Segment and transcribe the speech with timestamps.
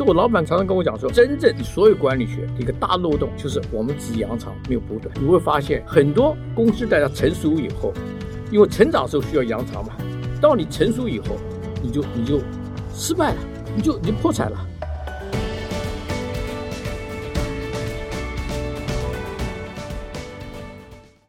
[0.00, 5.14] 所以我老板常常跟我讲说，真正所有管理学的一个大漏洞就是我们只扬长没有补短。
[5.20, 7.92] 你会发现很多公司在它成熟以后，
[8.50, 9.92] 因为成长时候需要扬长嘛，
[10.40, 11.36] 到你成熟以后，
[11.82, 12.40] 你就你就
[12.94, 13.38] 失败了，
[13.76, 14.66] 你就你就破产了。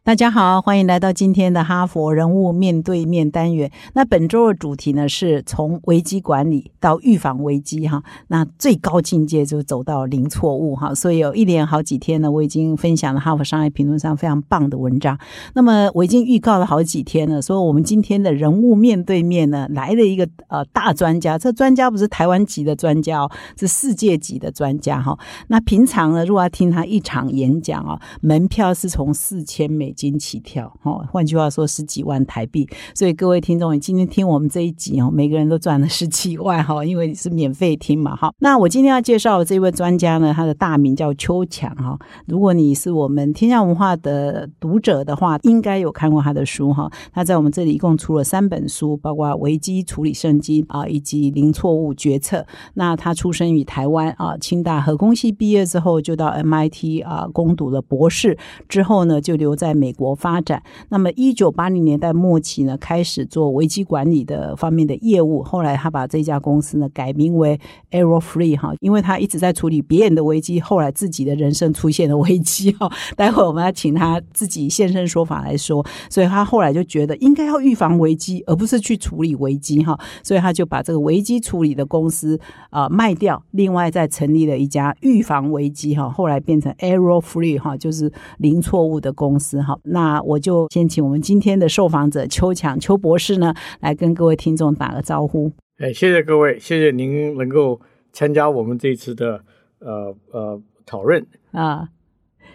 [0.04, 3.72] 大家好，欢迎来到今天的哈佛人物面对面单元。
[3.94, 8.02] 那本周的主题呢，是从危机管理到预防危机哈。
[8.28, 10.92] 那最高境界就走到零错误哈。
[10.96, 15.16] 所以有一连好几天呢，我已经分享了哈佛商业评论上非常棒的文章。
[15.54, 21.38] 那么我已经预告了好几天了，说我们今天的人物面对面呢，来了一个呃大专家。
[21.38, 25.16] 这专家不是台湾籍的专家哦，是世界级的专家哈。
[25.50, 29.91] 那平常呢，如果要听他一场演讲啊，门票是从四千美。
[29.92, 32.68] 金起跳，哈，换句话说十几万台币。
[32.96, 38.34] 所以各位听众，你今天听我们这一集哦，每个人都赚了 十几万哈，因为是免费听嘛，哈。
[38.40, 41.98] 那我今天要介绍的这位专家呢，他的大名叫邱强哈。
[42.26, 46.92] 如果你是我们天下文化的读者的话，应该有看过他的书哈。
[47.14, 52.46] 他在我们这里一共出了三本书，包括危机处理圣经啊，以及零错误决策。
[52.76, 59.92] 那他出生于台湾啊，清大核工系毕业之后就到 MIT 啊攻读了博士，之后呢就留在美。
[60.02, 65.44] 国发展，那么一九八零年代末期呢，开始做危机管理的方面的业务。
[65.44, 67.60] 后来他把这家公司呢改名为
[67.92, 72.90] Aero Free 哈，因为他一直在处理别人的危机，后来自己的人生出现了危机哈。
[73.18, 80.00] 待会我们要请他自己现身说法来说，所以他后来就觉得应该要预防危机，而不是去处理危机哈。
[80.24, 89.71] 所以他就把这个危机处理的公司啊卖掉，另外再成立了一家预防危机哈，后来变成 Aero Free 哈，就是零错误的公司哈。
[89.84, 95.52] 那我就先请我们今天的受访者邱强邱博士呢，来跟各位听众打个招呼。
[95.78, 97.80] 哎，谢谢各位，谢谢您能够
[98.12, 99.44] 参加我们这次的
[99.80, 101.90] 呃呃讨论啊，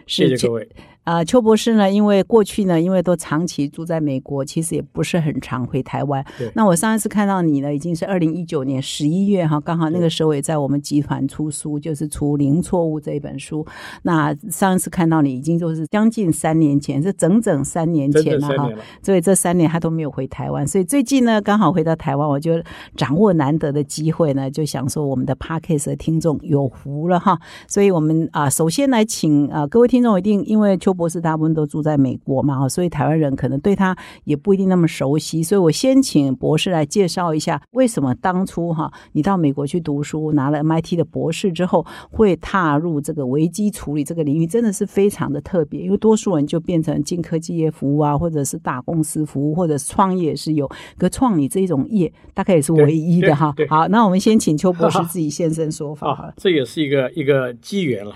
[0.07, 0.69] 谢谢各位。
[1.07, 1.89] 啊，邱博士呢？
[1.89, 6.25] 因为过去呢，因为都长期住在美国，其实也不是很常回台湾。
[6.53, 13.65] 那我上一次看到你呢，已经是二零一九年十一月哈，刚好那个时候也在我们集团出书，就是出《零错误》这一本书。
[14.03, 18.69] 那上一次看到你，已经就是将近三年前，是整整三年前了哈。
[19.01, 22.61] 所以这三年他都没有回台湾，所以最近呢，刚好回到台湾，我就
[22.97, 27.39] 掌握难得的机会呢，就想说我们的 p a r k a s 的听众有福了哈。
[27.69, 30.96] 所以我们啊，首先来请啊各位听众一定因为邱。
[30.97, 35.43] 博士大部分都住在美国嘛，所以台湾人可能对他也不一定那么熟悉。
[35.43, 45.83] 所以我先请博士来介绍一下，为什么当初哈你到美国去读书，拿了 MIT 的博士之后，会踏入这个危机处理这个领域，真的是非常的特别。
[45.83, 53.55] 因为多数人就变成进科技业服务啊，或者是大公司服务，或者创业是有可创你这种业，大概也是唯一的哈。
[53.69, 56.33] 好，那我们先请邱博士自己现身说法。
[56.37, 58.15] 这也是一个一个机缘了。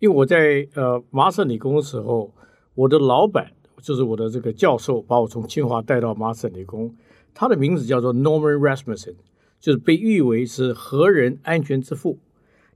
[0.00, 2.34] 因为我在呃麻省理工的时候，
[2.74, 6.94] 我的老板就是我的这个教授，把我从清华带到麻省理工。
[7.34, 9.14] 他的名字叫做 Norman Rasmussen，
[9.60, 12.18] 就是被誉为是核人安全之父。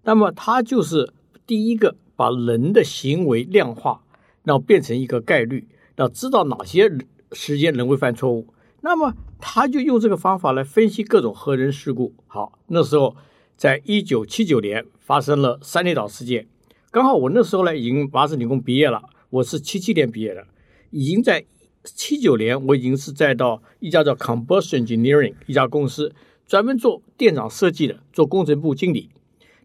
[0.03, 1.12] 那么他就是
[1.47, 4.03] 第一个把人的行为量化，
[4.43, 6.93] 然后变成一个概率，然后知道哪些
[7.33, 8.47] 时间人会犯错误。
[8.83, 12.12] 那么他就用这个方法来分析各种核人事故。
[12.27, 13.17] 好，那时候
[13.56, 16.49] 在一九七九年发生了三里岛事件。
[16.94, 19.03] 刚好我那时候呢，已经麻省理工毕业了。
[19.28, 20.47] 我是七七年毕业的，
[20.93, 21.44] 已经在
[21.82, 26.15] 七九年，我已经是在到一家叫 Combustion Engineering 一家公司，
[26.47, 29.10] 专门做电厂设计的，做工程部经理。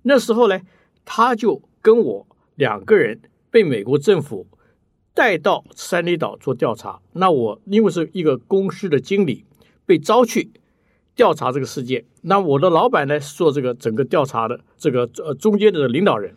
[0.01, 0.59] 那时候呢，
[1.05, 4.47] 他就跟我两个人被美国政府
[5.13, 6.99] 带到三里岛做调查。
[7.13, 9.45] 那我因为是一个公司的经理，
[9.85, 10.49] 被招去
[11.13, 12.05] 调查这个事件。
[12.23, 16.33] 那我的老板呢，是做这个整个调查的这个呃中间的领导人。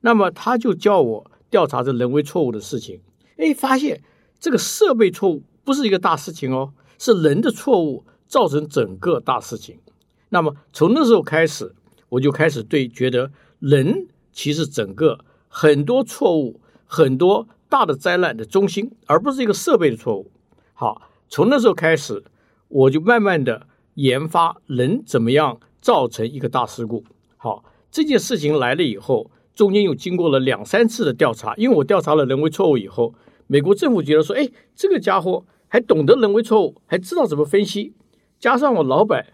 [0.00, 3.00] 那么他就叫我调查这人为错误的事情，
[3.36, 4.02] 哎，发现
[4.38, 9.78] 这个设备错误不是一个大事情哦，是人的错误造成整个大事情。
[10.28, 11.74] 那么从那时候开始，
[12.10, 15.18] 我就开始对觉得人其实整个
[15.48, 20.30] 很多错误、很多大的灾难的中心，而不是一个设备的错误。
[20.74, 22.22] 好，从那时候开始，
[22.68, 27.02] 我就慢慢的研发人怎么样造成一个大事故。
[27.36, 29.30] 好，这件事情来了以后。
[29.58, 33.12] 中间又经过了两三次的调查，因为我调查了人为错误以后，
[33.48, 37.92] 美国政府觉得说，哎，这个家伙还懂得人为错误，还知道怎么分析，
[38.38, 39.26] 加上我老板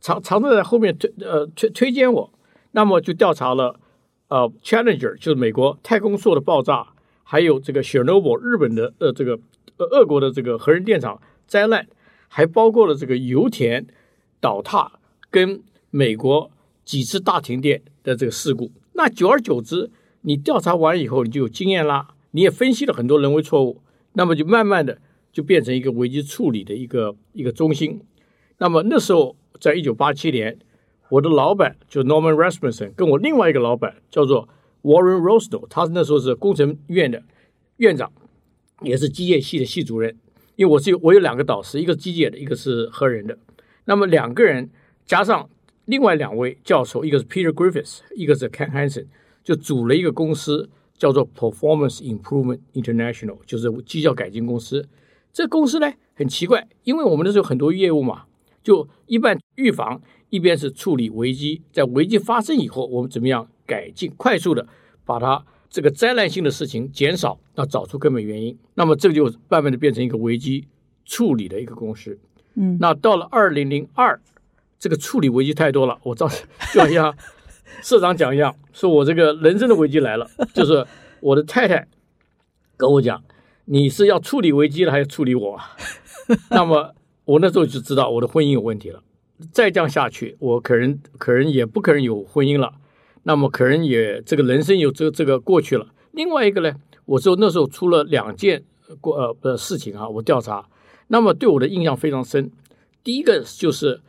[0.00, 2.32] 常常常在后面推呃推推荐我，
[2.72, 3.78] 那么就调查了
[4.26, 6.88] 呃 Challenger 就是美国太空梭的爆炸，
[7.22, 9.38] 还有这个 Chernobyl 日本的呃这个
[9.76, 11.86] 呃俄国的这个核燃电厂灾难，
[12.26, 13.86] 还包括了这个油田
[14.40, 14.90] 倒塌
[15.30, 16.50] 跟美国。
[16.88, 18.72] 几次大停电的这个事故。
[18.98, 19.92] 那久而久之，
[20.22, 23.80] 你调查完以后，你就有经验啦，你也分析了很多人为错误，
[24.14, 25.00] 那么就慢慢的
[25.32, 28.00] 就变成一个危机处理的一个一个中心。
[28.58, 30.58] 那么那时候，在一九八七年，
[31.10, 34.48] 我的老板就 Norman Rasmussen 跟我另外一个老板叫做
[34.82, 37.22] Warren Rosno，他那时候是工程院的
[37.76, 38.10] 院长，
[38.82, 40.18] 也是机械系的系主任。
[40.56, 43.38] 因为我是有我有两个导师，一个机械的，一个是核人的。
[43.84, 44.68] 那么两个人
[45.06, 45.48] 加上
[45.88, 49.06] 另外两位教授，一个是 Peter Griffiths，一个是 Ken Hansen，
[49.42, 50.68] 就组了一个公司，
[50.98, 54.86] 叫做 Performance Improvement International，就是绩效改进公司。
[55.32, 58.24] 这公司呢很奇怪，因为我们那时候很多业务嘛，
[58.62, 61.62] 就一半预防，一边是处理危机。
[61.72, 64.68] 在危机发生以后，我们怎么样改进，快速的
[65.04, 65.44] 把它。
[65.70, 70.66] 这个灾难性的事情减少，那找出根本原因，那么这个就慢慢的变成一个危机
[71.04, 72.18] 处理的一个公司。
[72.54, 74.18] 嗯，那到了二零零二，
[74.78, 76.28] 这个处理危机太多了，我照
[76.72, 77.14] 就好像
[77.82, 80.86] 社长讲一样， 说我这个人生的危机来了，就是
[81.20, 81.86] 我的太太
[82.76, 83.22] 跟我讲，
[83.66, 85.58] 你是要处理危机了，还是处理我？
[86.50, 86.94] 那么
[87.24, 89.02] 我那时候就知道我的婚姻有问题了，
[89.52, 92.72] 再这样下去，我可能可能也不可能有婚姻了。
[93.24, 95.88] 那么可能也这个人生有这这个过去了。
[96.12, 96.72] 另外一个呢，
[97.04, 98.64] 我说那时候出了两件
[99.00, 100.66] 过呃的事情啊，我调查，
[101.08, 102.50] 那么对我的印象非常深。
[103.04, 104.00] 第一个就是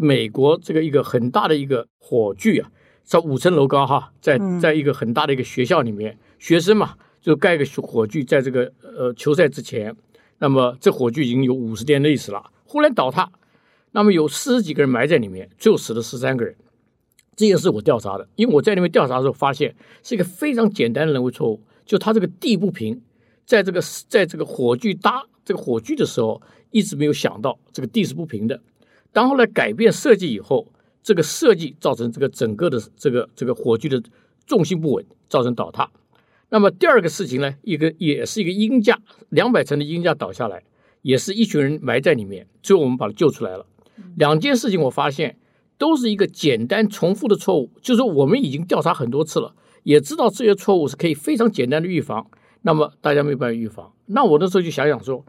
[0.00, 2.70] 美国这个一个很大的一个火炬啊，
[3.02, 9.92] 在五层楼高哈，在在一个很大的一个学校里面，学生嘛就盖个火炬，在这个呃球赛之前，
[10.38, 13.28] 那么这火炬已经有五十年历史了，忽然倒塌，
[13.90, 16.54] 那么有四十几个人埋在里面，最后死了十三个人。
[17.34, 19.74] 这件事我调查的，因为我在那边调查的时候发现
[20.04, 23.02] 是一个非常简单的人为错误，就他这个地不平，
[23.44, 26.40] 在这个在这个火炬搭这个火炬的时候，
[26.70, 28.60] 一直没有想到这个地是不平的。
[29.12, 30.72] 当后来改变设计以后，
[31.02, 34.02] 这个设计造成这个整个的这个这个火炬的
[34.46, 35.90] 重心不稳，造成倒塌。
[36.50, 40.62] 那么第二个事情呢，一个也是一个鹰架，两百层的鹰架倒下来，
[41.02, 43.66] 也是一群人埋在里面，最后我们把它救出来了。
[44.16, 45.38] 两件事情我发现。
[45.78, 52.26] 都是一个简单重复的错误，就是我们已经调查很多次了，也知道这些错误是可以非常简单的预防。
[52.62, 55.24] 那么大家没有办法预防，那我那时候就想想说，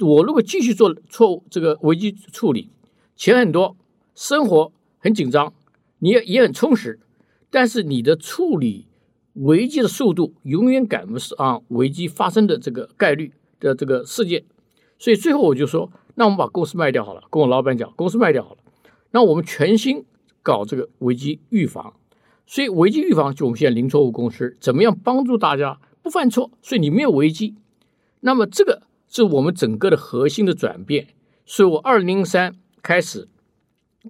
[0.00, 2.70] 我如果继续做错误这个危机处理，
[3.16, 3.76] 钱很多，
[4.14, 5.52] 生活很紧张，
[6.00, 7.00] 你也也很充实，
[7.50, 8.86] 但是你的处理
[9.32, 14.44] 危机的速度永远赶不上危机发生的这个概率的这个事件。
[14.98, 18.58] 所以最后我就说，那我们把公司卖掉好了，跟我老板讲，公司卖掉好了。
[19.10, 20.04] 那我们全心
[20.42, 21.94] 搞这个危机预防，
[22.46, 26.50] 所以危机预防就我们现在零错误公司，怎么样帮助大家不犯错？
[26.60, 27.54] 所以你没有危机，
[28.20, 31.08] 那么这个是我们整个的核心的转变。
[31.46, 33.26] 所以我二零零三开始，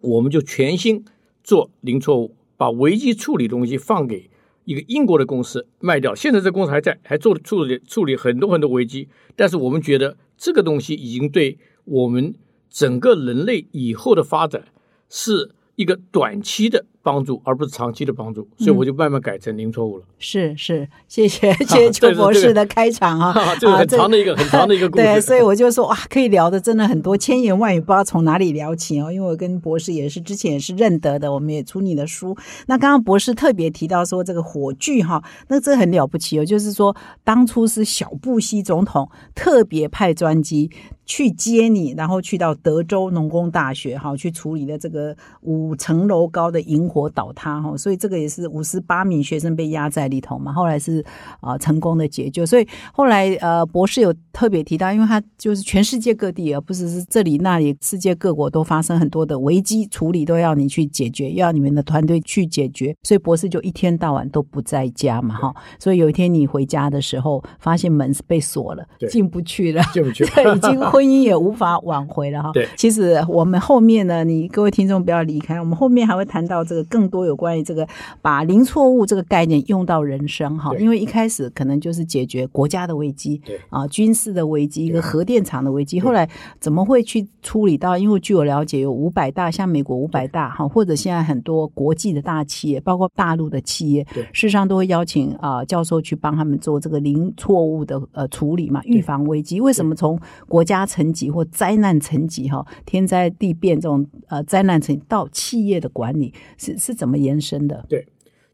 [0.02, 1.02] 我们就全心
[1.42, 4.28] 做零错误，把危机处理东西放给
[4.66, 6.14] 一个英国的公司卖掉。
[6.14, 11.56] 现在这公司还在，还做处理处理很多很多危机，但是我们觉得这个东西已经对
[11.86, 12.34] 我们
[12.68, 14.66] 整个人类以后的发展。
[15.08, 20.04] 是一个短期的帮助，而不是长期的帮助，所以我就慢慢改成零错误了。
[20.18, 25.04] 是是， 谢谢 谢谢邱博士的开场啊， 这个很长的一个很长的一个故事。
[25.04, 29.12] 对，所以我就说哇，可以聊的真的很多，千言万语不知道从哪里聊起哦。
[29.12, 32.36] 因为我跟博士也是之前也是认得的，我们也出你的书。
[32.66, 40.70] 那刚刚博士特别提到说这个火炬哈，那这很了不起哦，就是说当初是小布希总统特别派专机。
[41.08, 51.04] 去接你，然后去到德州农工大学哈，去处理的这个五层楼高的引火倒塌哈，所以这个也是五十八名学生被压在里头嘛，后来是
[51.40, 52.46] 啊成功的解救。
[52.46, 62.94] 所以后来呃博士有特别提到，因为他就是全世界各地而不是是这里那里，世界各国都发生很多的危机处理，都要你去解决，要你们的团队去解决。
[63.02, 70.76] 所以博士就一天到晚都不在家嘛哈，所以有一天你回家的时候，发现门是被锁了，进不去了，进不去， 对，已经。
[70.86, 72.50] 婚姻也无法挽回了哈。
[72.54, 77.86] 对，其实我们后面呢，你各位听众不要离开，我们后面还会谈到这个更多有关于这个
[78.20, 80.74] 把零错误这个概念用到人生哈。
[80.76, 86.28] 因为一开始可能就是解决国家的危机，对啊，军事的危机，一个核电厂的危机，后来
[86.58, 87.96] 怎么会去处理到？
[87.96, 99.60] 因为据我了解，有五百大，像美国五百大哈，或者现在很多国际的大企业，包括大陆的企业，事实上都会邀请啊教授去帮他们做这个零错误的呃处理嘛，预防危机。
[99.60, 106.32] 为什么从国家层级或灾难层级哈，天灾地变这种呃灾难层到企业的管理
[106.66, 107.84] 是是怎么延伸的？
[107.88, 108.06] 对，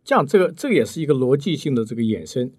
[0.04, 2.50] 这样这个这也是一个逻辑性的这个衍生。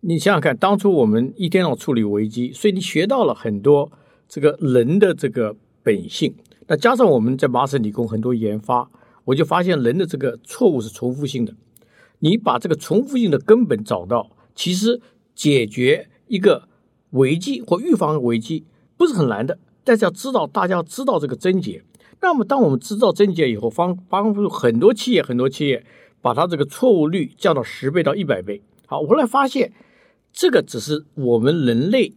[0.00, 3.90] 你想想看，当初我们一定要处理危机，所以你学到了很多
[4.28, 6.34] 这个人的这个本性。
[6.68, 8.88] 那加上我们在麻省理工很多研发，
[9.24, 11.54] 我就发现人的这个错误是重复性的。
[12.20, 15.00] 你把这个重复性的根本找到，其实
[15.34, 16.68] 解决一个
[17.10, 18.64] 危机或预防危机
[18.96, 19.58] 不是很难的。
[19.82, 21.82] 但是要知道，大家要知道这个症结。
[22.20, 25.84] 那么，当我们知道症结以后，帮帮助很多企业，很多企业
[26.20, 28.60] 把它这个错误率降到十倍到一百倍。
[28.86, 29.72] 好，我后来发现，
[30.32, 32.12] 这个只是我们人类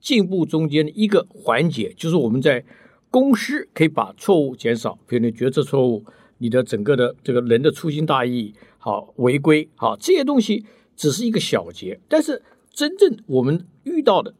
[0.00, 2.64] 进步中间的一个环节，就是我们在
[3.10, 6.04] 公司可以把错误减少，比如你决策错误，
[6.38, 8.52] 你的整个的这个人的粗心大意。
[8.78, 14.34] 好，违规好，这些东西只是一个小节，但是真正我们遇到的，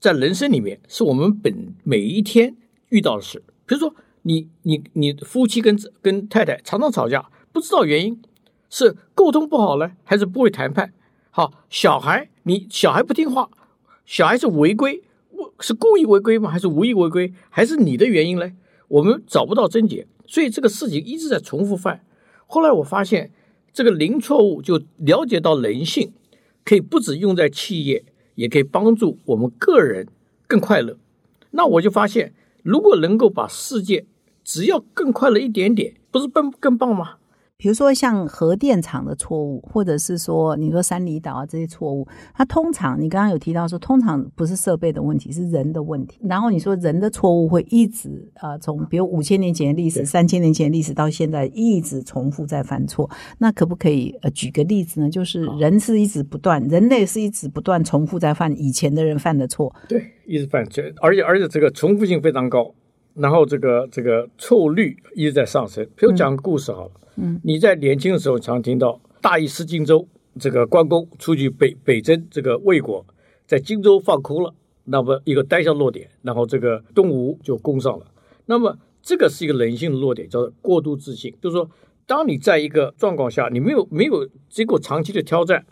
[0.00, 2.56] 在人生里面，是我们本每一天
[2.88, 3.42] 遇到的事。
[3.66, 8.20] 比如说，你你你夫妻跟跟太太常常吵架，不知道原因，
[8.68, 10.92] 是沟通不好呢，还是不会谈判？
[11.30, 13.50] 好，小孩你小孩不听话，
[14.04, 15.02] 小孩是违规，
[15.60, 16.50] 是故意违规吗？
[16.50, 17.32] 还是无意违规？
[17.48, 18.52] 还是你的原因呢？
[18.88, 22.04] 我们找不到症结，所以这个事情一直在重复犯。
[22.46, 23.32] 后来我发现。
[23.72, 26.12] 这个零错误就了解到人性，
[26.64, 30.08] 可以不止用在企业，也可以帮助我们个人
[30.48, 30.98] 更快乐。
[31.52, 32.34] 那我就发现，
[32.64, 34.04] 如果能够把世界
[34.50, 37.10] 只要更快了一点点，不是更更棒吗？
[37.56, 46.18] 比如说像核电厂的错误，或者是说你说三里岛啊这些错误，它通常你刚刚有提到说，通常不是设备的问题，是人的问题。
[46.22, 53.08] 然后你说人的错误会一直啊，从比如五千年前的历史、三千年前的历史到现在一直重复在犯错。
[53.38, 55.08] 那可不可以呃举个例子呢？
[55.08, 59.72] 就是人是一直不断，人类是一直不断重复在犯以前的人犯的错。
[59.86, 60.66] 对，一直犯，
[61.02, 62.74] 而且而且这个重复性非常高，
[63.14, 65.84] 然后这个这个错误率一直在上升。
[65.96, 66.92] 比如讲个故事好了。
[67.16, 70.06] 嗯，你在年轻的时候常听到大意失荆州，
[70.38, 73.04] 这个关公出去北北征这个魏国，
[73.46, 78.06] 在荆州放空了，那么一个单向落点，然后这个东吴就攻上了。
[78.46, 81.34] 那么这个是一个人性的弱点，叫做过度自信。
[81.42, 81.68] 就是说，
[82.06, 85.66] 当你在一个状况下，你没有没有经过长期的挑战，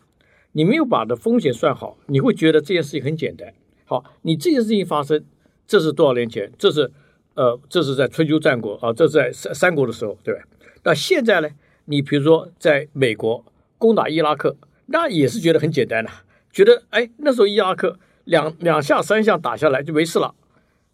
[0.53, 3.55] 你没有把的风险算好，你会觉得这件事情很简单。
[3.85, 5.25] 好，你这件事情发生，
[5.67, 6.53] 这是多少年前？
[6.59, 6.93] 这是
[7.39, 10.41] 呃，这是在春秋战国啊，这是在三三国的时候，对吧？
[10.83, 11.49] 那现在呢？
[11.85, 13.45] 你比如说，在美国
[13.79, 16.11] 攻打伊拉克，那也是觉得很简单的，
[16.51, 20.35] 觉得哎，那时候伊拉克两两下三下打下来就没事了。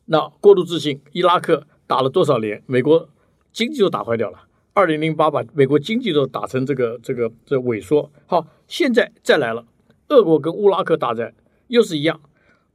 [0.05, 3.09] 那过度自信，伊拉克打了多少年，美国
[3.51, 4.39] 经济都打坏掉了。
[4.75, 8.11] 二零零八把美国经济都打成这个这个这萎缩。
[8.27, 9.65] 好，现在再来了，
[10.09, 11.33] 俄国跟乌拉克大战
[11.69, 12.21] 又是一样。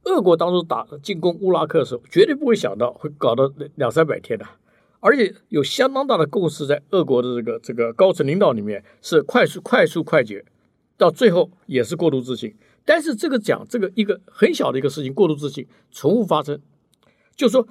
[0.04, 4.46] 俄国当初打进攻乌拉克的时候，绝对不会想到会搞到两三百天的。
[5.00, 10.44] 而且有相当大的共识，在俄国的这个这个高层领导里面是快速、快速、快捷，
[10.96, 12.54] 到最后也是过度自信。
[12.84, 16.60] 但是这个讲这个一个很小的一个事情，过度自信重复发生，
[17.36, 17.66] 就是说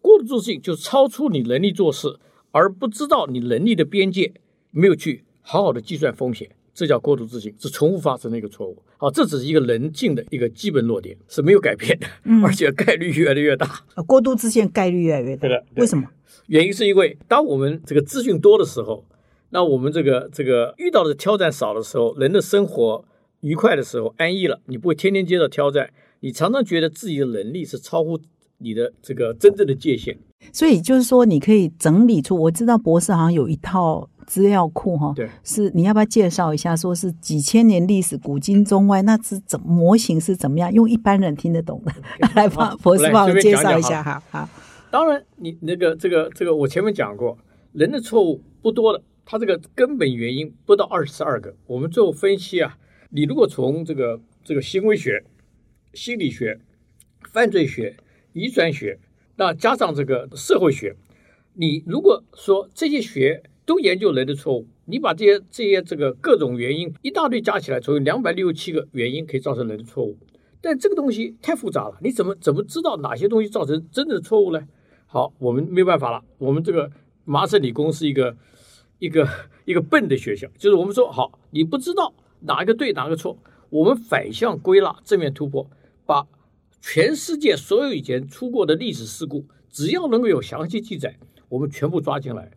[0.00, 2.18] 过度自信就超出你能力做事，
[2.50, 4.32] 而不知道你能力的边界，
[4.70, 8.82] 没有去好好的计算风险，这叫过度自信，是重复发生的一个错误。
[8.96, 12.06] 好，这只是一个人性的一个基本弱点，是没有改变的，
[12.44, 13.84] 而且概率越来越大。
[14.06, 16.08] 过度自信概率越来越大，为什么？
[16.46, 19.04] 原因是因为，当我们这个资讯多的时候，
[19.50, 23.04] 那我们这个这个遇到的挑战少的时候，人的生活
[23.40, 28.18] 愉快的时候，安逸了，你不会天天接到挑战，你常常觉得自己的能力是超乎
[28.62, 30.16] 你的这个真正的界限。
[30.52, 36.74] 所以就是说，你可以整理出，我知道博士好像有一套资料库哈，对，是你要不要介绍一下？
[36.74, 40.72] 说是几千年历史，古今中外，那是怎模型是怎么样？
[40.72, 41.92] 用一般人听得懂的，
[42.34, 44.48] 来帮博士帮我介绍一下哈，好。
[44.90, 47.38] 当然，你那个这个这个，我前面讲过，
[47.72, 51.54] 人的错误不多的，他这个根本原因不到二十二个。
[51.66, 52.76] 我们最后分析啊，
[53.10, 55.24] 你如果从这个这个行为学、
[55.94, 56.60] 心理学、
[57.32, 57.96] 犯罪学、
[58.32, 58.98] 遗传学，
[59.36, 60.96] 那加上这个社会学，
[61.54, 70.16] 你如果说这些学都研究人的错误，你把这些这些这个各种原因一大堆加起来，总有两百六十七个原因可以造成人的错误。
[70.60, 74.62] 但这个东西太复杂了，你怎么怎么知道哪些东西造成真正的错误呢？
[75.06, 76.22] 好，我们没办法了。
[76.38, 76.90] 我们这个
[77.24, 78.36] 麻省理工是一个
[78.98, 79.28] 一个
[79.64, 83.36] 一个笨的学校，就是我们说好，你不知道哪一个对哪个错，
[83.70, 85.68] 我们反向归纳，正面突破，
[86.06, 86.26] 把
[86.82, 91.16] 全世界所有以前出过的历史事故，只要能够有详细记载，
[91.48, 92.50] 我们全部抓进来，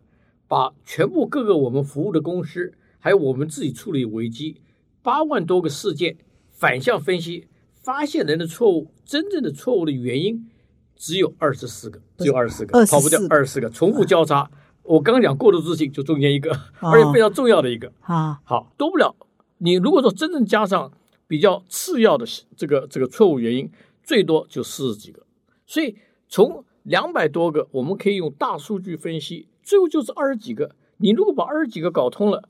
[0.48, 4.60] 把全部各个我们服务的公司，还有我们自己处理危机，
[5.00, 6.16] 八万多个事件
[6.50, 10.50] 反向分析，发现人的错误，真正的错误的原因。
[10.96, 14.50] 只有二十四个，只有二十四个，跑不掉二十四个，重复交叉。
[14.82, 17.92] 我刚刚讲过度自信，就中间一个，而且非常重要的一个。
[18.00, 19.14] 啊，好多不了。
[19.58, 20.90] 你如果说真正加上
[21.28, 23.70] 比较次要的这个这个错误原因，
[24.06, 25.26] 最多就四十几个。
[25.66, 25.96] 所以
[26.28, 30.76] 从两百多个，我们可以用大数据分析，最后就是二十几个。
[30.98, 32.48] 你如果把二十几个搞通了，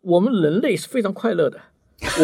[0.00, 1.60] 我们人类是非常快乐的。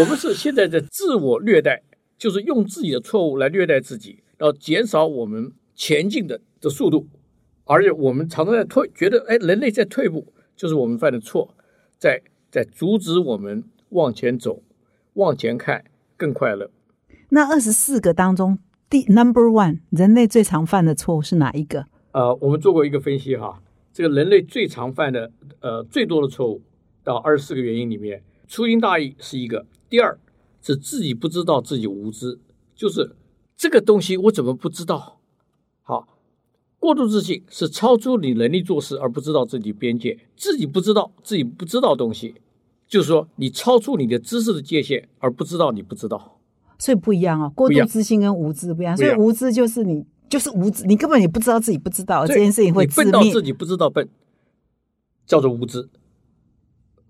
[0.01, 1.83] 我们是现在在自我虐待，
[2.17, 7.07] 就是用自己的错误来虐待自己，然后减少我们前进的的速度。
[7.65, 11.55] 而且我们常常在退，觉得哎，人类在退步，就是我们犯的错，
[11.99, 12.21] 在
[12.51, 14.63] 在阻止我们往前走，
[15.13, 15.85] 往前看
[16.17, 16.71] 更快乐。
[17.29, 18.59] 那二十四个当中，
[18.91, 21.87] 第 number one，人类最常犯的错误是哪一个？
[22.11, 25.31] 呃，我们做过一个分析哈，这个人类最常犯的
[25.61, 26.61] 呃最多的错误，
[27.05, 30.19] 到二十四个原因里面，粗心大意是一个，第二
[30.61, 32.41] 是自己不知道自己无知，
[32.75, 33.15] 就是
[33.57, 35.21] 这个东西我怎么不知道？
[35.83, 36.09] 好。
[36.81, 42.35] 过度自信是超出你能力做事而不知道自己边界，自己不知道自己不知道东西，
[42.89, 46.40] 就是说你超出你的知识的界限而不知道你不知道，
[46.81, 47.53] 所以不一样哦。
[47.55, 54.09] 过度自信跟无知不一样，所以无知就是你就是无知，你根本也不知道自己不知道这件事情会笨到自己不知道笨，
[55.27, 55.89] 叫做无知。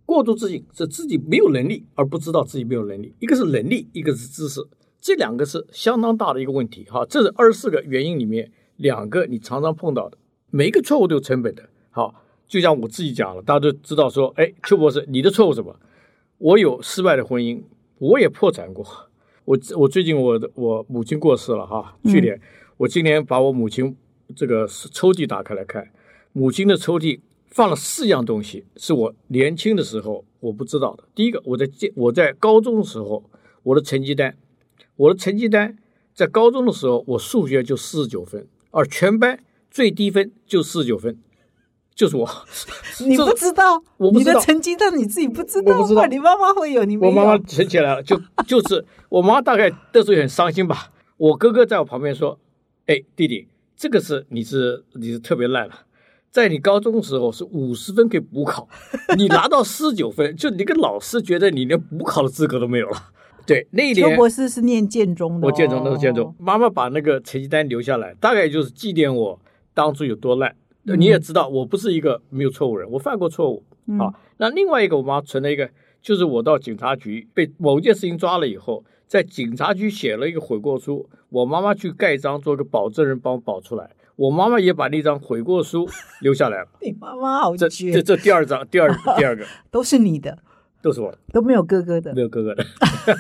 [0.05, 4.61] 过度自信是自己没有能力而不知道自己没有能力，一个是能力，一个是知识，
[5.01, 6.85] 这两个是相当大的一个问题。
[6.91, 8.51] 哈，这是二十四个原因里面。
[8.77, 10.17] 两个你常常碰到的，
[10.49, 11.69] 每一个错误都有成本的。
[11.91, 12.15] 好，
[12.49, 15.79] 就像我自己讲了，大家都知道说，哎，邱博士，你的错误什么？
[16.39, 17.63] 我有失败的婚姻，
[17.99, 19.10] 我也破产过。
[19.51, 22.41] 我我最近我的我母亲过世了哈，去年
[22.77, 23.97] 我今年把我母亲
[24.37, 25.91] 这个抽屉打开来看，
[26.33, 31.03] 母亲的抽屉放了四样东西，是我年轻的时候我不知道的。
[31.17, 33.29] 第一个，我在我在高中的时候，
[33.65, 34.37] 我的成绩单，
[34.95, 35.77] 我的成绩单
[36.15, 38.47] 在高中的时候，我数学就四十九分。
[38.71, 41.19] 而全班最低分就四十九分，
[41.95, 42.29] 就是我。
[43.07, 44.33] 你不知道，我不知道。
[44.33, 46.07] 你的成绩单你自己不知道，我不知道。
[46.07, 50.93] 你妈妈会有，你我妈妈存起来了，就 就是我妈大概那时候很伤心吧。
[51.17, 52.39] 我哥哥在我旁边说
[52.87, 55.75] ：“哎，弟弟，这个是你是你是特别烂了，
[56.31, 58.69] 在你高中的时候是五十分可以补考，
[59.17, 62.97] 你拿到四十九分，就你个老师觉得你连补考的资格都没有了。”
[63.47, 66.33] 对，那一年邱博士是念建中的，我建中都是建中。
[66.39, 69.41] 妈妈把那个成绩单留下来，大概就是祭奠我
[69.75, 70.55] 当初有多烂。
[70.85, 73.63] 你也知道，我不是一个没有错误人，我犯过错误
[73.99, 74.13] 啊。
[74.39, 75.69] 那另外一个，我妈存了一个，
[76.01, 83.91] 就是我到警察局被某件事情抓了以后，在警察局写了一个悔过书，我妈妈去盖章，做个保证人帮我保出来。
[84.17, 85.89] 我妈妈也把那张悔过书
[86.21, 86.69] 留下来了。
[86.83, 90.39] 你妈妈好这这这第二张，第二 第二个都是你的。
[90.83, 92.65] 都是我的，都没有哥哥的，没有哥哥的，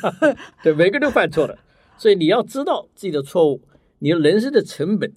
[0.64, 1.58] 对，每个人都犯错了，
[1.98, 3.60] 所以你要知道自己的错误，
[3.98, 5.12] 你的人生的成本。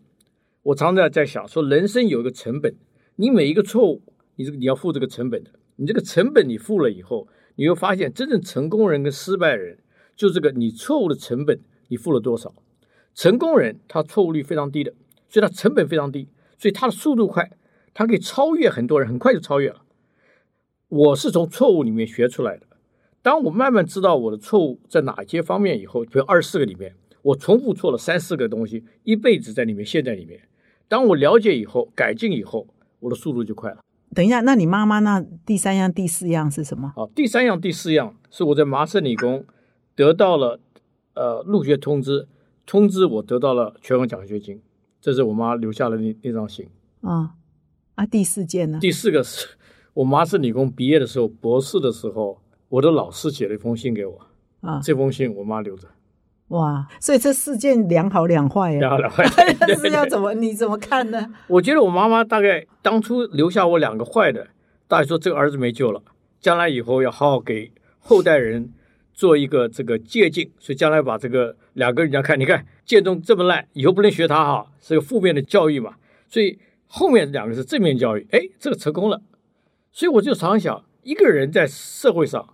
[0.64, 2.74] 我常常在想，说人生有一个成本，
[3.18, 4.02] 你每一个错误，
[4.38, 9.78] 你这个你要付这个成本的，你这个成本你付了以后，你会发现真正成功人跟失败人，
[10.16, 12.56] 就这个你错误的成本你付了多少。
[13.14, 14.94] 成功人他错误率非常低的，
[15.28, 17.52] 所以他成本非常低，所以他的速度快，
[17.94, 19.84] 他可以超越很多人，很快就超越了。
[20.88, 22.66] 我是从错误里面学出来的。
[23.22, 30.40] 当我慢慢知道我的错误在哪些方面以后，比如二十四个里面，我重复错了三四个东西，一辈子在里面陷在里面。
[30.88, 32.68] 当我了解以后，改进以后，
[33.00, 33.80] 我的速度就快了。
[34.14, 36.94] 等一下，那你妈妈那第三样、第四样是什么？
[36.96, 39.46] 好，第三样、第四样是我在麻省理工
[39.96, 40.60] 得到了
[41.16, 42.28] 呃入学通知，
[42.66, 44.62] 通知我得到了全额奖学金。
[45.02, 46.68] 这是我妈留下的那那张信。
[47.02, 47.36] 啊
[47.96, 48.80] 啊，第四件呢？
[48.80, 49.48] 第四个是。
[49.96, 54.20] 我麻省理工毕业的时候，博士的时候，我的老师写了一封信给我。
[54.62, 55.88] 啊，这封信我妈留着。
[56.50, 58.80] 哇，所以这事件两好两坏呀。
[58.80, 59.26] 两好两坏，
[59.76, 60.34] 是要怎么？
[60.36, 61.34] 你怎么看呢？
[61.48, 64.48] 我觉得我妈妈大概当初留下我两个坏的，
[64.88, 66.02] 大概说这个儿子没救了，
[66.40, 68.72] 将来以后要好好给后代人
[69.14, 75.96] 做一个这个借鉴，所以将来把这个两个人家看，你看建中这么烂，以后不能学他哈，是个负面的教育嘛。
[76.28, 79.22] 所以后面两个是正面教育，哎，这个成功了。
[79.92, 82.54] 所以我就常想，一个人在社会上，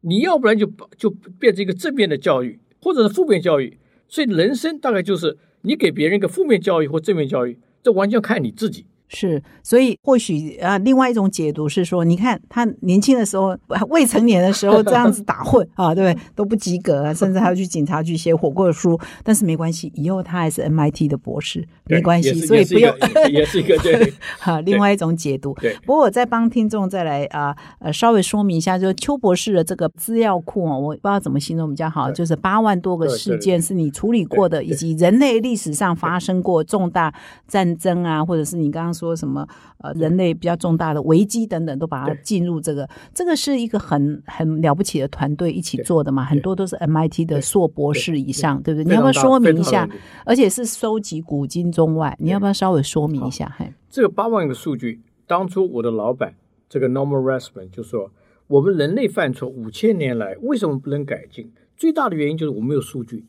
[0.00, 1.08] 你要不然就就
[1.38, 3.78] 变成一个正面的教育，或者是负面教育。
[4.08, 8.86] 所以人生大概就是你给别人一个负面教育或正面教育，这完全看你自己。
[9.08, 13.56] 是，所以或许啊，另外一种解读是说，你看他年轻的时候，
[13.88, 16.24] 未成年的时候这样子打混啊，对不对？
[16.34, 19.00] 都不及格啊，甚至还要去警察局写悔过书。
[19.24, 22.94] 但是没关系，以后他还是 MIT 的博士，没关系，所以不用
[23.30, 24.12] 也是一个对。
[24.38, 25.54] 好，另外一种解读。
[25.54, 25.74] 对。
[25.86, 37.14] 不过我再帮听众再来啊呃稍微说明一下，就是邱博士的这个资料库啊，我不知道怎么形容比较好，就是八万多个事件是你处理过的，以及人类历史上发生过重大
[37.46, 38.97] 战争啊，或者是你刚刚。
[38.98, 39.46] 说什么
[39.78, 48.84] 呃，人类比较重大的危机等等，都把它进入这个，这个是一个很很了不起的团队一起做的嘛，很多都是 MIT 的硕博士以上，对不对？
[48.84, 49.88] 你要不要说明一下？
[50.24, 53.54] 而且是收集古今中外，你要不要稍微说明一下？
[53.56, 56.34] 嘿，这个八万个数据，当初我的老板
[56.68, 58.10] 这个 Norman Rasman 就说，
[58.48, 61.52] 我们人类犯错五千年来为什么不能改进？
[61.76, 63.26] 最大的原因就是我们没有数据。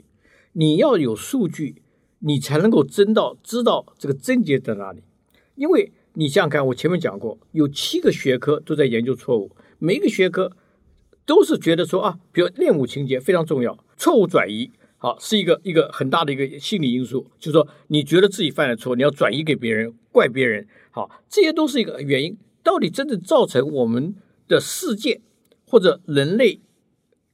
[0.54, 1.84] 你要有数据，
[2.20, 5.04] 你才能够真到知道这个症结在哪里。
[5.60, 10.54] 因为你想想看，我前面讲过，有七个学科都在研究错误，每一个学科
[11.26, 22.38] 都是觉得说啊，比如恋母情节非常重要，错误转移好是一个一个很大的一个心理因素，就是说你觉得自己犯了错，你要转移给别人，怪别人，好，这些都是一个原因。
[22.64, 24.16] 到底真正造成我们
[24.48, 25.20] 的世界
[25.66, 26.62] 或者人类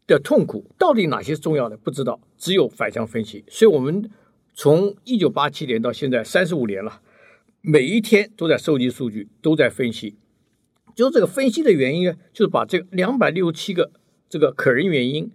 [0.07, 1.77] 的痛苦，到底哪些重要的？
[1.77, 3.43] 不知道，只有反向分析。
[3.47, 4.09] 所以，我们
[4.53, 7.01] 从一九八七年到现在三十五年了，
[7.67, 10.15] 每一天都在收集数据，都在分析。
[10.95, 13.91] 就这个分析的原因呢，就是把这个两百六十七个
[14.29, 15.31] 这个可人原因，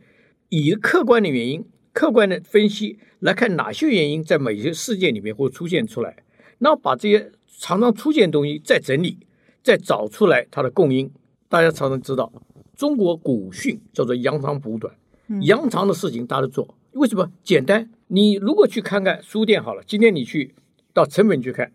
[0.49, 6.23] 以客观的原因、客观的分析来看哪些原因在每些事件里面会出现出来，
[6.59, 9.19] 然后把这些常常出现的东西再整理。
[9.63, 11.11] 再找出来它的共因，
[11.47, 12.33] 大家常常知道，
[12.75, 14.95] 中国古训叫做扬长补短，
[15.43, 17.31] 扬长的事情大家做，为什么？
[17.45, 20.55] 简单，你如果去看看书店好了，今天你去
[20.95, 21.71] 到成本去看，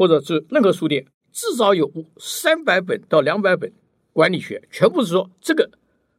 [0.00, 3.70] 或者是任何书店，至少有三百本到两百本
[4.14, 5.70] 管理学，全部是说这个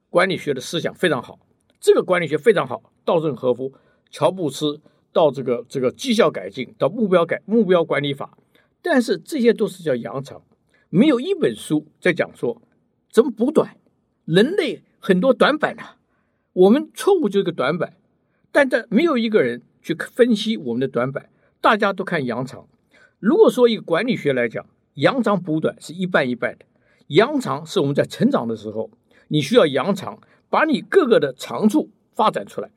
[0.08, 1.40] 管理学的思想非常好，
[1.80, 3.74] 这个管理学非常好，稻盛和夫、
[4.12, 4.80] 乔布斯
[5.12, 8.38] 到这个这个绩效改进到目标改目标管理法，
[8.84, 10.40] 但是这些都是叫扬长。
[10.90, 12.62] 没有一本书在讲说
[13.10, 13.76] 怎么补短，
[14.26, 15.96] 人类很多短板呐，
[16.54, 17.98] 我们错误就是个短板，
[18.52, 22.68] 但这没有一个人去分析我们的短板，大家都看扬长。
[23.22, 26.66] 如果说以管理学来讲，扬长补短是一半一半的，
[27.08, 28.90] 扬长是我们在成长的时候，
[29.30, 32.72] 你需要扬长，把你各个的长处发展出来，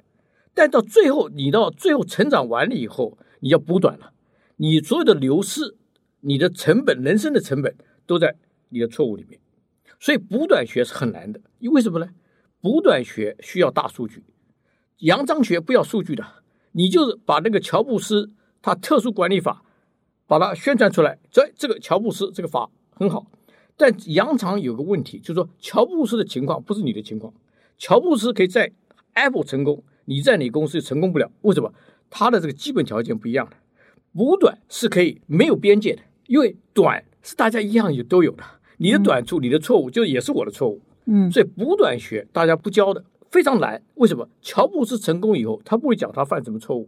[0.54, 4.12] 但到最后你到最后成长完了以后，你要补短了，
[4.58, 5.76] 你所有的流失，
[6.20, 7.74] 你的成本，人生的成本。
[8.06, 8.36] 都在
[8.68, 9.40] 你的错误里面，
[9.98, 11.40] 所以补短学是很难的。
[11.58, 12.10] 因为什么呢？
[12.60, 14.22] 补短学需要大数据，
[14.98, 16.22] 扬章学不要数据的。
[16.72, 18.30] 你就是把那个乔布斯
[18.60, 19.64] 他特殊管理法，
[20.26, 21.18] 把它宣传出来。
[21.30, 23.26] 这这个乔布斯这个法很好，
[23.76, 27.32] 但扬长有个问题，就是说乔布斯的情况不是你的情况。
[27.78, 28.72] 乔布斯可以在
[29.14, 31.30] Apple 成功，你在你公司成功不了。
[31.42, 31.72] 为什么？
[32.10, 33.56] 他的这个基本条件不一样的。
[34.12, 37.04] 补短是可以没有边界的，因为短。
[37.26, 38.44] 是大家一样也都有的，
[38.76, 40.78] 你的短处、你的错误，就也是我的错误。
[41.06, 43.82] 嗯，所以补短学大家不教的非常难。
[43.94, 44.28] 为什么？
[44.42, 46.86] 乔布斯成功以后，他不会讲他犯什么错误，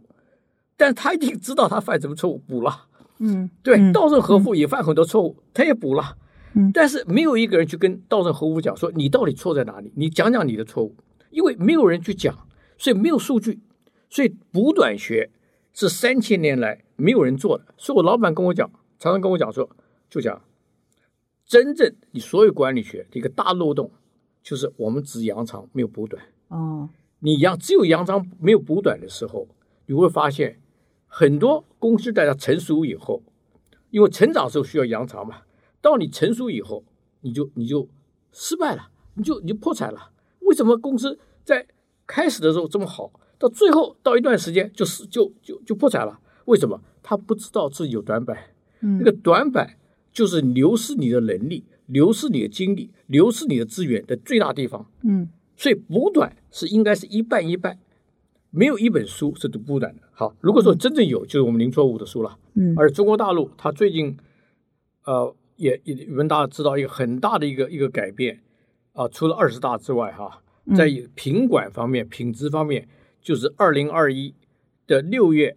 [0.77, 2.85] 但他一定知道他犯什么错误，补了。
[3.19, 6.17] 嗯，对，稻盛和夫也犯很多错误，他也补了。
[6.53, 10.95] 嗯，但是没有一个人去跟稻盛和夫讲说你到底错在哪里，你讲讲你的错误，
[11.31, 13.59] 因为没有人去讲，所以没有数据，
[14.09, 15.29] 所以补短学
[15.73, 17.65] 是三千年来没有人做的。
[17.77, 19.69] 所以我老板跟我讲，常常跟我讲说。
[20.09, 20.41] 就讲，
[21.45, 23.91] 真正你所有管理学的一个大漏洞，
[24.41, 26.23] 就是我们只扬长没有补短。
[26.47, 26.87] 哦，
[27.19, 29.45] 你扬只有扬长没有补短的时候，
[29.85, 30.61] 你会发现
[31.07, 33.23] 很多公司在它成熟以后，
[33.89, 35.41] 因为成长时候需要扬长嘛，
[35.81, 36.83] 到你成熟以后，
[37.21, 37.89] 你就你就
[38.31, 40.11] 失败了，你就你就破产了。
[40.41, 41.65] 为什么公司在
[42.05, 46.19] 开始的时候这么好，到最后到一段时间就是就就就破产了？
[46.45, 46.81] 为什么？
[47.01, 48.37] 他不知道自己有短板，
[48.81, 49.77] 嗯那个短板。
[50.13, 54.89] 就是流失你的能力，流失你的精力，流失你的资源的最大地方。
[55.03, 57.77] 嗯，所以补短是应该是一半一半，
[58.57, 60.01] 没有一本书是读不完的。
[60.11, 62.37] 好，如果说真正有，就是我们零错误的书了。
[62.55, 64.17] 嗯，而中国大陆它最近，
[65.05, 68.41] 呃，也也我们大家知道一个很大的一个一个改变
[68.93, 70.41] 啊，除了二十大之外，哈，
[70.75, 72.87] 在品管方面、品质方面，
[73.21, 74.33] 就是二零二一
[74.87, 75.55] 的六月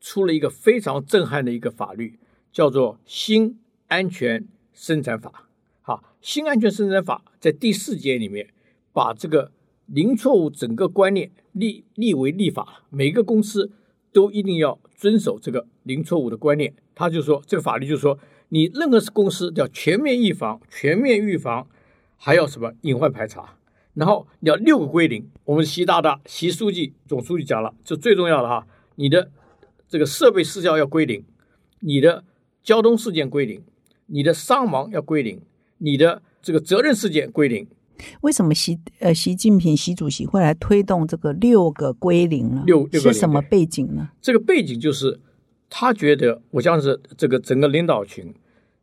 [0.00, 2.18] 出了一个非常震撼的一个法律，
[2.50, 3.58] 叫做新。
[3.90, 5.48] 安全生产法，
[5.80, 8.50] 好，新安全生产法在第四节里面
[8.92, 9.50] 把这个
[9.88, 13.72] 零错误整个观念立立为立法，每个公司
[14.12, 16.72] 都一定要遵守这个零错误的观念。
[16.94, 18.18] 他就说，这个法律就说，
[18.50, 21.66] 你任何公司要全面预防、全面预防，
[22.16, 23.56] 还要什么隐患排查，
[23.94, 25.28] 然后要六个归零。
[25.44, 29.30] 我们习大大、习书记、总书记讲了，这最重要的哈，你的
[29.88, 31.24] 这个设备失效要归零，
[31.80, 32.24] 你的
[32.62, 33.62] 交通事件归零。
[34.10, 35.38] 你的伤亡要归零，
[35.76, 37.66] 你的这个责任事件归零。
[38.20, 42.62] 为什么习呃习近平习主席会来推动这个六个归零呢？
[42.66, 44.10] 六是什么背景呢？
[44.20, 45.20] 这个背景就是
[45.68, 48.34] 他觉得，我像是这个整个领导群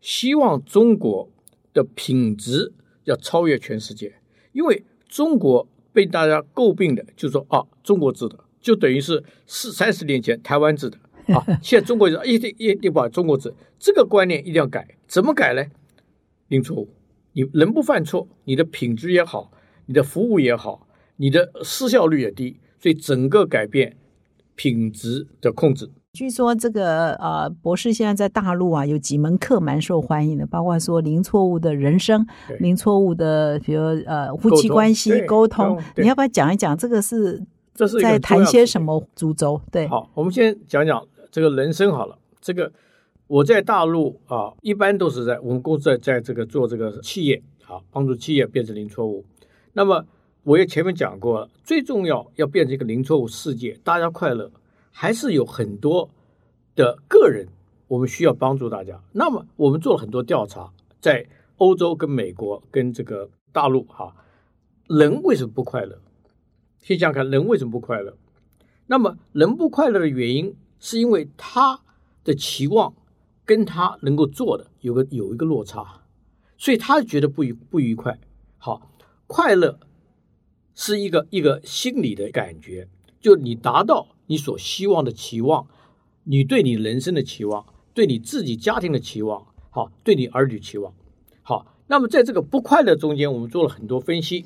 [0.02, 1.30] 希望中国
[1.74, 2.74] 的品质
[3.06, 4.14] 要超越全世界，
[4.52, 10.98] 因为中国被大家诟病的，就是说啊，中国制的就等于是四三十年前台湾制的。
[11.34, 15.66] 啊，现在中国人一定一定把中国制这个观念一定要改，怎么改呢？
[16.50, 16.88] 零错误，
[17.36, 19.52] 你人不犯错，你的品质也好，
[19.88, 23.98] 你的服务也好，你的失效率也低，所以整个改变
[24.56, 25.92] 品质的控制。
[26.14, 32.26] 据说这个呃，博士现在在大陆啊，有几门课蛮受欢迎的，包括说零错误的人生，
[32.60, 37.46] 零错误的，比如呃夫妻关系沟通，你要不要讲一讲这个是？
[37.78, 39.60] 这是在谈些什么主轴？
[39.70, 42.18] 对，好，我们先讲讲这个人生好了。
[42.40, 42.72] 这个
[43.28, 49.26] 我在大陆啊，一般都是在我们公司在在这个做这个企业啊，帮助企业变成零错误。
[49.74, 50.06] 那么
[50.44, 54.52] 我也前面讲过了，最重要要变成一个零错误世界，大家快乐。
[54.98, 56.10] 还是有很多
[56.74, 57.48] 的个人，
[57.90, 59.02] 我们需要帮助大家。
[59.12, 64.16] 那么我们做了很多调查，在欧洲、跟美国、跟这个大陆，哈，
[64.88, 66.00] 人为什么不快乐？
[66.80, 68.16] 先想想看，人为什么不快乐？
[68.88, 71.82] 那么人不快乐的原因，是因为他
[72.24, 72.94] 的期望
[73.46, 76.02] 跟他能够做的有个有一个落差，
[76.58, 78.20] 所以他觉得不愉不愉快。
[78.58, 78.92] 好，
[79.28, 79.80] 快乐
[80.74, 84.10] 是一个一个心理的感觉，就你达到。
[84.28, 85.68] 你所希望的期望，
[86.24, 90.92] 你对你人生的期望，对你自己家庭的期望，好，对你儿女期望，
[91.44, 91.78] 好。
[91.86, 94.46] 那么在这个不快乐中间，我们做了很多分析，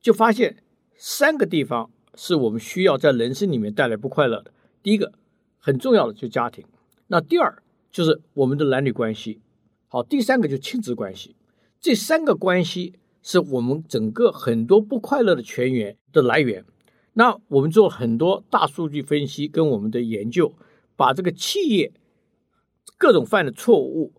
[0.00, 0.62] 就发现
[0.94, 4.52] 三个地方是我们需要在人生里面带来不快乐的。
[4.80, 5.12] 第一个
[5.58, 6.64] 很重要的就是家庭，
[7.08, 7.60] 那第二
[7.90, 9.40] 就是我们的男女关系，
[9.88, 11.34] 好，第三个就是亲子关系。
[11.80, 16.64] 这三个关系是我们整个很多不快乐的泉源的来源。
[17.14, 20.54] 那我们做很多大数据分析跟我们的研究，
[20.94, 21.92] 把这个企业
[22.96, 24.12] 各种犯的错误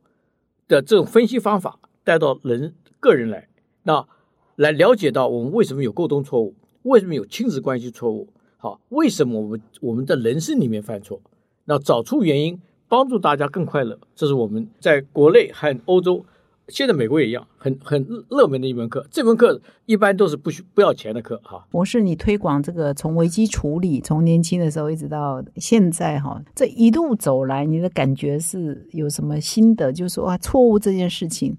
[0.68, 3.48] 的这种分析方法带到人个人来，
[3.84, 4.08] 那
[4.56, 11.22] 来了解到我们为什么有沟通错误，为什么有亲子关系错误，好，为什么我们我们的人生里面犯错，
[11.66, 12.60] 那找出原因，
[12.92, 16.26] 帮助大家更快乐，这是我们在国内和欧洲。
[16.68, 19.08] 现在美国也一样，很很热门的一门课。
[19.10, 21.66] 这门课一般都是不需不要钱的课哈。
[21.72, 29.94] 博士，你推广这个从危机处理，从年轻的时候一直到现在哈，这一路走来，你的感觉是有什么心得？
[29.94, 31.56] 就是说啊，错误这件事情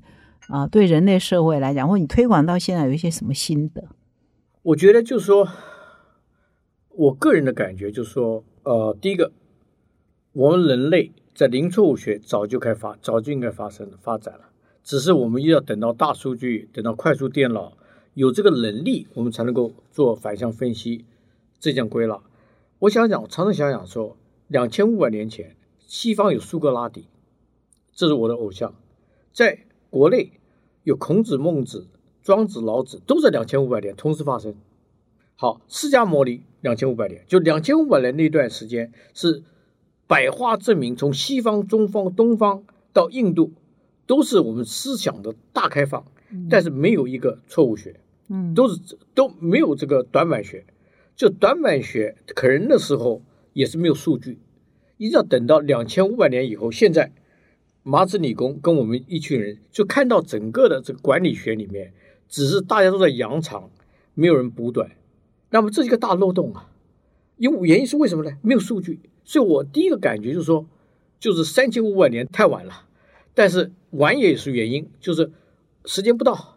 [0.49, 3.83] 啊，对人类社会来讲，或你推广到现在有一些什么心得？
[4.63, 5.49] 我觉得就是说，
[6.91, 9.33] 我个人的感觉就是说，呃，第一个，
[10.33, 14.51] 我们人类在零错误学早就开发，早就应该发生发展了。
[14.85, 17.73] 只是我们又要等到大数据，等到快速电脑
[18.15, 21.05] 有这个能力，我们才能够做反向分析、
[21.59, 22.21] 这项归纳。
[22.81, 24.17] 我想想，我常常想想说，
[24.49, 27.07] 两千五百年前，西方有苏格拉底，
[27.93, 28.73] 这是我的偶像；
[29.33, 30.33] 在国内
[30.83, 31.87] 有孔子、孟子、
[32.23, 34.55] 庄子、老子，都在两千五百年同时发生。
[35.37, 39.43] 好，释迦牟尼两千五百年，就两千五百年那段时间是
[40.13, 43.53] 百花争鸣，从西方、中方、东方到印度。
[44.05, 46.05] 都是我们思想的大开放，
[46.51, 48.79] 但是没有一个错误学，嗯，都是
[49.15, 50.67] 都没有这个短板学，
[51.17, 53.23] 就短板学可能那时候
[53.55, 54.39] 也是没有数据，
[54.99, 57.13] 一直要等到两千五百年以后，现在
[57.85, 61.95] 麻省理工跟我们一群人就看到整个的这个管理学里面，
[62.29, 63.71] 只是大家都在扬长，
[64.15, 64.91] 没有人补短，
[65.49, 66.69] 那么这是一个大漏洞啊，
[67.43, 68.31] 因为原因是为什么呢？
[68.41, 70.65] 没有数据，所以我第一个感觉就是说，
[71.19, 72.87] 就是三千五百年太晚了。
[73.35, 75.33] 但是晚也是原因，就是
[75.85, 76.57] 时间不到。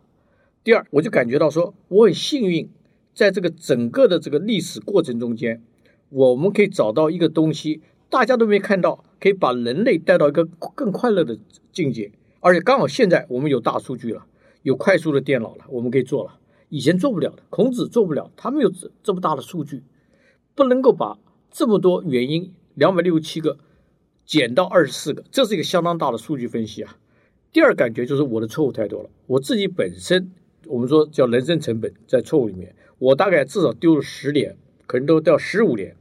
[0.64, 2.70] 第二，我就感觉到说我很幸运，
[3.16, 5.64] 在这个整个的这个历史过程中间，
[6.10, 11.36] 我们可以找到一个东西，大家都没看到，可以把人类带到一个更快乐的
[11.72, 12.12] 境界。
[12.42, 14.28] 而且刚好现在我们有大数据了，
[14.62, 16.38] 有快速的电脑了，我们可以做了，
[16.70, 17.42] 以前做不了的。
[17.50, 19.82] 孔子做不了，他没有这这么大的数据，
[20.56, 21.20] 不能够把
[21.52, 23.58] 这么多原因两百六十七个。
[24.26, 26.98] 减到二十四个，这是一个相当大的数据分析啊。
[27.54, 30.32] 第二感觉就是我的错误太多了，我自己本身
[30.66, 35.96] 我们说叫人生成本在错误里面，我大概至少丢了十年，可能都掉十五年。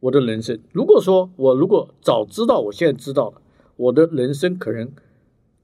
[0.00, 3.42] 我的人生，如果说我如果早知道，我现在知道了，
[3.76, 4.90] 我的人生可能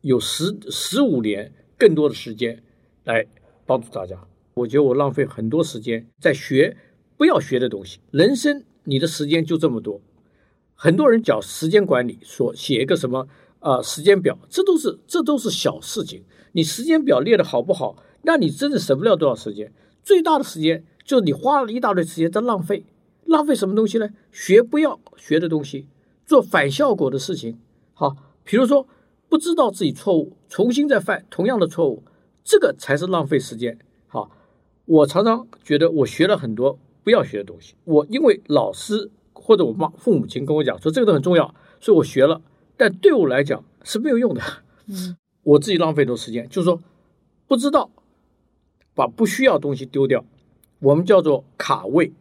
[0.02, 2.62] 有十十五年更多的时间
[3.04, 3.24] 来
[3.64, 4.22] 帮助大家。
[4.52, 6.76] 我觉得我浪费很多时间在学
[7.16, 8.00] 不要学的东西。
[8.10, 10.00] 人生你的时间就这么多。
[10.74, 13.28] 很多人讲时间管理，说写一个什么
[13.60, 16.24] 啊时间表，这都是这都是小事情。
[16.52, 19.72] 你时间表列的好不好，那你真的省不了多少时间。
[20.02, 22.84] 最大的时间就是你花了一大堆时间在浪费，
[23.24, 24.08] 浪费什么东西呢？
[24.30, 25.86] 学不要学的东西，
[26.26, 27.58] 做反效果的事情。
[27.94, 28.86] 好，比如说
[29.28, 32.02] 不知道自己错误，重新再犯同样的错误，
[32.42, 33.78] 这个才是浪费时间。
[34.06, 34.30] 好，
[34.84, 37.76] 我常常觉得我学了很多不要学的东西。
[37.84, 39.12] 我因为老师。
[39.36, 42.40] 或者我妈父母亲跟我讲说这个都很重要，所以我学了，
[42.78, 44.40] 但对我来讲是没有用的。
[44.86, 46.80] 嗯，我自己浪费多时间，就是说
[47.46, 47.90] 不知道
[48.94, 50.24] 把不需要的东西丢掉，
[50.78, 52.12] 我们叫做卡位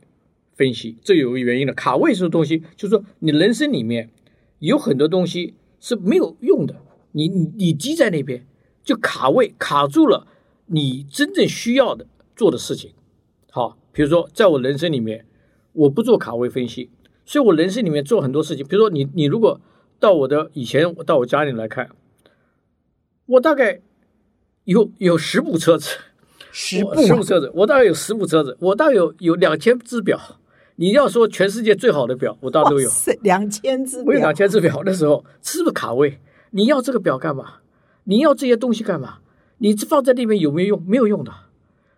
[0.53, 0.97] 分析。
[1.01, 4.09] 这有个原因的，卡位是东西，就是说你人生里面
[4.59, 8.45] 有很多东西是没有用的，你你你积在那边
[8.83, 10.27] 就卡位卡住了，
[10.65, 12.91] 你真正需要的做的事情。
[13.49, 15.25] 好，比如说在我人生里面，
[15.71, 16.89] 我不做卡位分析，
[17.25, 18.67] 所以我人生里面做很多事情。
[18.67, 19.61] 比如说你你如果
[19.99, 21.89] 到我的以前到我家里来看，
[23.27, 23.79] 我大概
[24.65, 25.95] 有有十部车子，
[26.51, 30.19] 十部车子，我大概有十部车子，我大概有有两千只表。
[30.75, 32.89] 你要说全世界最好的表，我大概都有。
[33.21, 36.19] 两千只表我有两，千只表，的时候是不是卡位？
[36.49, 37.57] 你要这个表干嘛？
[38.05, 39.19] 你要这些东西干嘛？
[39.59, 40.83] 你这放在那边有没有用？
[40.87, 41.31] 没有用的。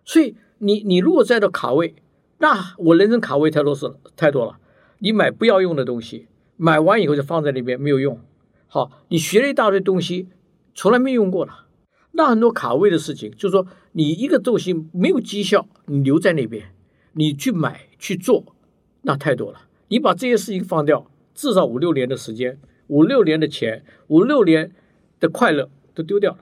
[0.04, 1.96] 所以你你如果在到卡位，
[2.38, 4.58] 那我人生卡位太多是太多了。
[5.00, 8.20] 你买不要用的东西，买完以后就放在那边没有用。
[8.68, 10.30] 好，你学了一大堆东西，
[10.74, 11.66] 从来没用过了。
[12.12, 16.74] 那很多卡位的事情，就是说你一个东西没有绩效，你留在那边，
[17.14, 18.56] 你去买去做，
[19.02, 19.62] 那太多了。
[19.90, 24.72] 你把这些事情放掉，至少五六年的时间，五六年的钱，五六年
[25.20, 26.40] 的快乐都丢掉了。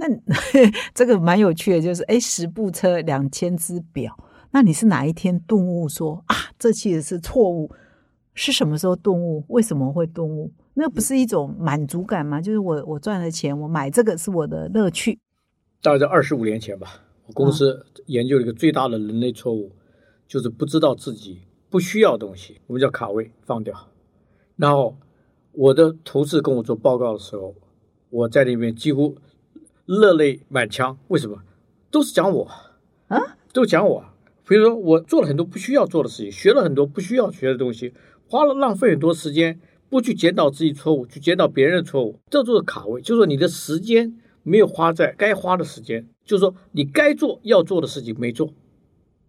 [0.00, 0.06] 那
[0.94, 4.16] 这个蛮有趣的，就是哎，十部车，两千只表。
[4.50, 7.70] 那你是哪一天顿悟说啊，这其实是错误？
[8.32, 9.44] 是什么时候顿悟？
[9.48, 10.50] 为什么会顿悟？
[10.72, 12.40] 那不是一种满足感吗？
[12.40, 15.18] 就是我我赚了钱，我买这个是我的乐趣。
[15.82, 19.70] 大概在二十五年前吧，我公司研究了一个最大的人类错误，
[20.26, 23.74] 就是不知道自己不需要东西，我们叫卡位放掉。
[24.56, 24.96] 然后
[25.52, 27.54] 我的同事跟我做报告的时候，
[28.08, 29.16] 我在里面几乎
[29.98, 30.96] 热泪满腔。
[31.08, 31.42] 为什么？
[31.90, 32.48] 都是讲我
[33.08, 34.04] 啊，都讲我。
[34.46, 37.92] 比如说，我做了很多不需要做的事情，学了很多不需要学的东西，
[38.28, 48.52] 花了浪费很多时间，不去检讨自己错误，去检讨别人的错误，这就是卡位，就是说你的时间没有花在该花的时间，就是说你该做要做的事情没做。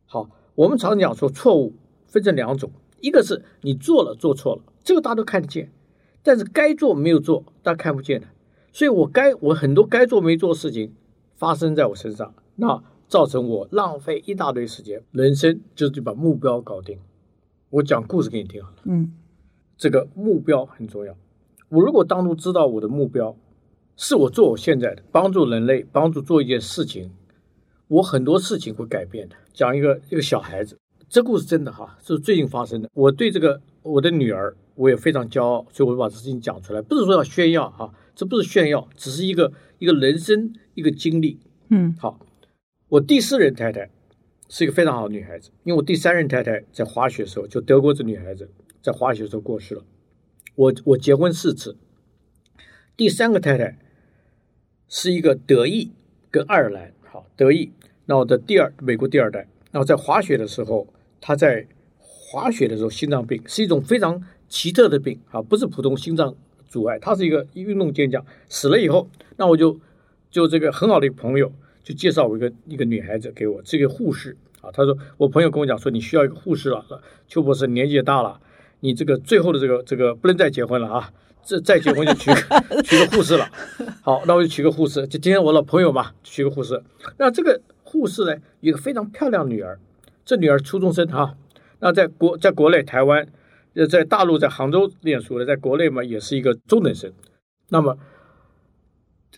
[0.05, 1.73] 好，我们常讲说错误
[2.05, 5.71] 分成两种，一个是你做了做错了，这个大家都看得见，
[6.21, 8.27] 但是该做没有做，大家看不见的。
[8.71, 10.93] 所以我该我很多该做没做的事情
[11.35, 15.03] 发生在我身上，那造成我浪费一大堆时间。
[15.11, 16.97] 人生就是把目标搞定。
[17.69, 18.77] 我讲故事给你听好了。
[18.85, 19.13] 嗯
[19.77, 21.15] 这个目标很重要。
[21.69, 23.35] 我如果当初知道我的目标
[23.97, 27.11] 是我做我现在的，帮助人类，帮助做一件事情，
[27.87, 29.35] 我很多事情会改变的。
[29.53, 30.77] 讲一个一个小孩子，
[31.09, 32.89] 这故事真的哈，是最近发生的。
[32.93, 41.39] 我对这个我的女儿，我也非常骄傲，所以我把这事情讲出来，不是说要炫耀哈，这不是炫耀，只是一个一个人生一个经历。
[41.69, 42.19] 嗯好，
[42.87, 43.89] 我第四任太太
[44.47, 48.47] 是一个非常好的女孩子，因为我第三任太太在滑雪的时候，就德国这女孩子
[48.79, 49.83] 在滑雪时候过世了。
[50.53, 51.75] 我我结婚四次，
[52.95, 53.79] 第三个太太
[54.87, 55.89] 是一个德裔
[56.29, 57.71] 跟爱尔兰，好德裔。
[58.05, 60.87] 那我的第二美国第二代，那我在滑雪的时候，
[61.19, 66.35] 她在滑雪的时候心脏病是一种非常奇特的病啊，不是普通心脏
[66.71, 68.25] 阻碍，他是一个运动健将。
[68.47, 69.77] 死了以后，那我就
[70.31, 71.51] 就这个很好的一个朋友
[71.83, 76.85] 就介绍我一个一个女孩子给我，这个护士啊，他说我朋友跟我讲说你需要一个护士了，
[77.27, 78.39] 邱博士年纪也大了，
[78.79, 81.11] 你这个最后的这个这个不能再结婚了啊，
[81.43, 82.31] 这再结婚就娶
[82.85, 83.49] 娶个护士了。
[84.01, 86.81] 好，那我就娶个护士，就今天我老朋友嘛，娶个护士。
[87.17, 89.77] 那这个护士呢，有一个非常漂亮女儿，
[90.23, 91.35] 这女儿初中生哈、
[91.79, 93.27] 那在国在国内台湾，
[93.73, 97.11] 呃，在大陆在杭州念书的，在国内嘛也是一个中等生。
[97.69, 97.97] 那么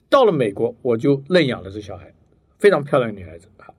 [0.10, 2.13] 到了美国，我就认养了这小孩，
[2.58, 3.74] 非常漂亮的女孩子，哈，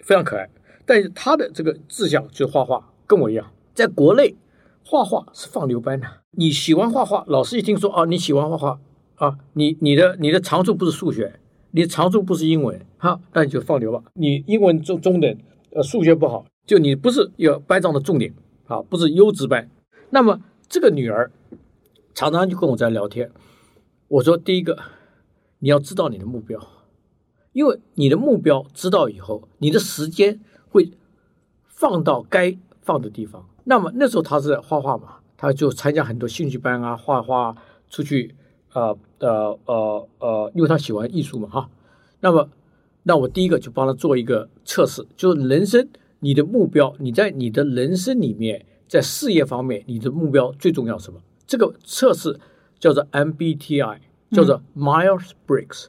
[0.00, 0.48] 非常可爱。
[0.84, 4.36] 但是她的这个志向就是画画，跟我一样，在国内
[4.84, 6.06] 画画是放牛班的。
[6.32, 8.78] 你喜欢画画，老师一听说啊，你喜欢画画
[9.14, 11.40] 啊，你你的你的长处不是数学，
[11.70, 14.02] 你的长处不是英文，哈，那你就放牛吧。
[14.14, 15.38] 你英文中中等，
[15.70, 18.34] 呃，数学不好，就你不是有班上的重点，
[18.66, 19.70] 啊，不是优质班。
[20.14, 21.32] 那么这个女儿
[22.14, 23.32] 常常就跟我在聊天，
[24.06, 24.78] 我说第一个，
[25.58, 26.64] 你要知道你的目标，
[27.52, 30.92] 因为你的目标知道以后，你的时间会
[31.66, 33.44] 放到该放的地方。
[33.64, 37.56] 那么那时候他是画画嘛，他就参加很多兴趣班啊，画画，
[37.90, 38.36] 出去
[38.72, 41.68] 呃呃呃呃，因为他喜欢艺术嘛哈。
[42.20, 42.48] 那么，
[43.02, 45.88] 那我第一个就帮他做一个测试，就是人生
[46.20, 48.64] 你的目标，你在你的人生里面，
[48.94, 51.18] 在事业方面，你的目标最重要什么？
[51.48, 52.38] 这个测试
[52.78, 53.98] 叫做 MBTI，
[54.30, 55.86] 叫做 Myers Briggs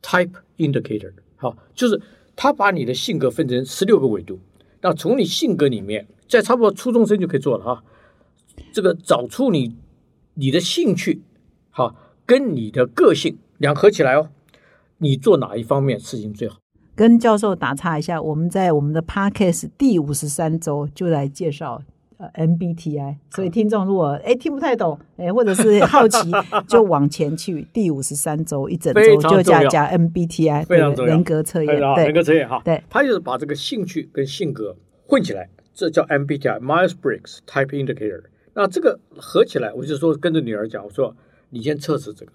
[0.00, 1.14] Type Indicator。
[1.34, 2.00] 好，就是
[2.36, 4.38] 他把你的性格分成十六个维度，
[4.82, 7.82] 那从你性格里面，在差不多初中生就可以做了哈。
[8.72, 9.74] 这个找出你
[10.34, 11.22] 你的兴趣，
[11.70, 14.30] 好，跟你的个性两合起来哦。
[14.98, 16.58] 你做哪一方面事情最好？
[16.94, 21.82] 跟教授打岔一下，我们在我们的 podcast 第五十三周就来介绍
[22.32, 26.30] 呃 MBTI，所以听众如果哎听不太懂，哎或者是 好奇，
[26.68, 29.60] 就往前去第五十三周一整周就常重要。
[29.62, 31.14] 讲讲 MBTI 非常重要。
[31.14, 38.24] 人格测验，人格测验哈，对，他就是把这个兴趣跟性格混起来，这叫 MBTI Myers Briggs Type Indicator。
[38.54, 41.16] 那这个合起来，我就说跟着女儿讲，我说
[41.50, 42.32] 你先测试这个，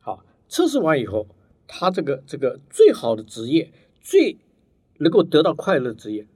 [0.00, 1.26] 好，测试完以后，
[1.66, 4.38] 他这个这个最好的职业，最
[4.98, 6.26] 能够得到快乐的职业，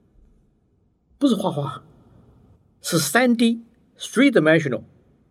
[1.17, 1.83] 不是画画，
[2.81, 3.61] 是三 D
[3.97, 4.83] three dimensional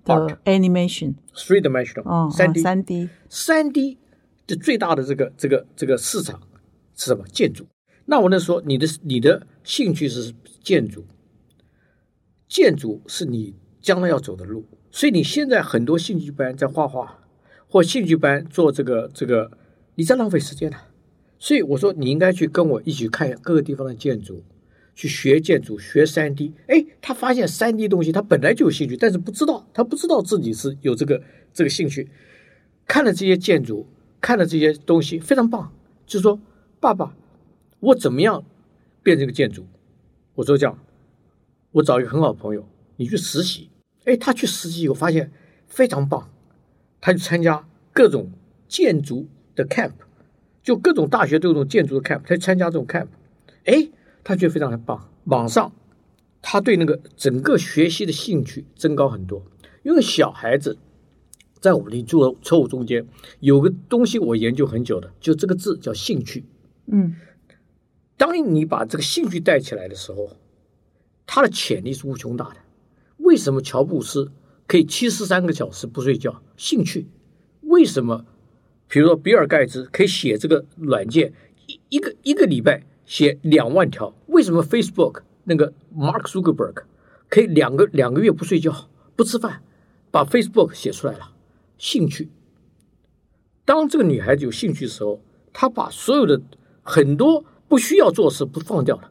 [0.05, 3.99] 的 art animation three dimensional 哦，三 D 三 D 三 D
[4.47, 6.41] 的最大的这个这个这个市场
[6.95, 7.25] 是什么？
[7.29, 7.67] 建筑。
[8.07, 11.05] 那我能说你的你的兴趣是建筑，
[12.49, 17.25] 建筑是你将来要走的路，所以你现在很多兴趣班在画画，
[17.69, 19.51] 或兴趣班做这个这个，
[19.95, 20.89] 你在浪费时间了。
[21.39, 24.43] 所以我说你应该去跟我一起看各个地方的建筑，
[25.01, 26.53] 去学建筑，学三 D。
[26.67, 31.23] 哎，他发现三 D 东西他本来就有兴趣，但是不知道，他不知道自己是有这个
[31.55, 32.07] 这个兴趣。
[32.87, 33.87] 看了这些建筑，
[34.21, 35.73] 看了这些东西，非常棒。
[36.05, 36.39] 就说，
[36.81, 37.17] 爸爸，
[37.79, 38.45] 我怎么样
[39.03, 39.65] 变成个建筑？
[40.35, 40.79] 我说这样，
[41.73, 43.71] 我找一个很好的朋友，你去实习。
[44.05, 45.33] 哎，他去实习以后发现
[45.67, 46.29] 非常棒，
[47.01, 48.31] 他去参加各种
[48.69, 49.93] 建筑的 camp，
[50.63, 53.07] 就各种大学都有这种建筑的 camp，他去参加这种 camp，
[53.65, 53.89] 哎，
[54.25, 55.11] 他觉得非常的棒。
[55.25, 55.73] 网上，
[56.41, 59.45] 他对那个整个学习的兴趣增高很多，
[59.83, 60.79] 因为小孩子。
[61.61, 63.07] 在我们的做错误中间，
[63.41, 66.47] 有个东西我研究很久的，就这个字叫兴趣。
[66.87, 67.15] 嗯
[68.17, 70.31] 当你把这个兴趣带起来的时候，
[71.27, 72.57] 他的潜力是无穷大的。
[73.19, 74.33] 为什么乔布斯
[74.67, 76.43] 可以七十三个小时不睡觉？
[76.57, 77.09] 兴趣。
[77.61, 78.25] 为什么？
[78.89, 81.35] 比如说比尔盖茨可以写这个软件
[81.67, 84.15] 一一个一个礼拜写两万条？
[84.29, 86.85] 为什么 Facebook 那个 Mark Zuckerberg
[87.29, 89.65] 可以两个两个月不睡觉不吃饭，
[90.13, 91.33] 把 Facebook 写出来了？
[91.77, 92.29] 兴趣。
[93.65, 95.21] 当这个女孩子有兴趣的时候，
[95.53, 96.41] 她把所有的
[96.83, 99.11] 很多不需要做事不放掉了，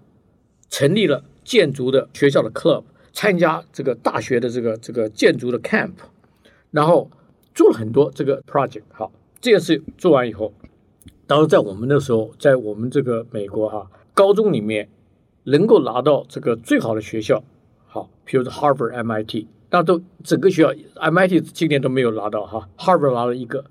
[0.69, 5.91] 成立了建筑的学校的 club，参加这个大学的这个这个建筑的 camp，
[6.71, 7.11] 然后
[7.53, 8.83] 做了很多这个 project。
[8.93, 10.53] 好，这件事做完以后，
[11.29, 14.89] 当然在我们那时候，在我们这个美国哈、高中里面
[15.43, 17.43] 能够拿到这个最好的学校，
[17.85, 19.45] 好，比如说 Harvard、MIT。
[19.69, 23.63] 那都整个学校，MIT 今年都没有拿到哈，Harvard 拿了一个，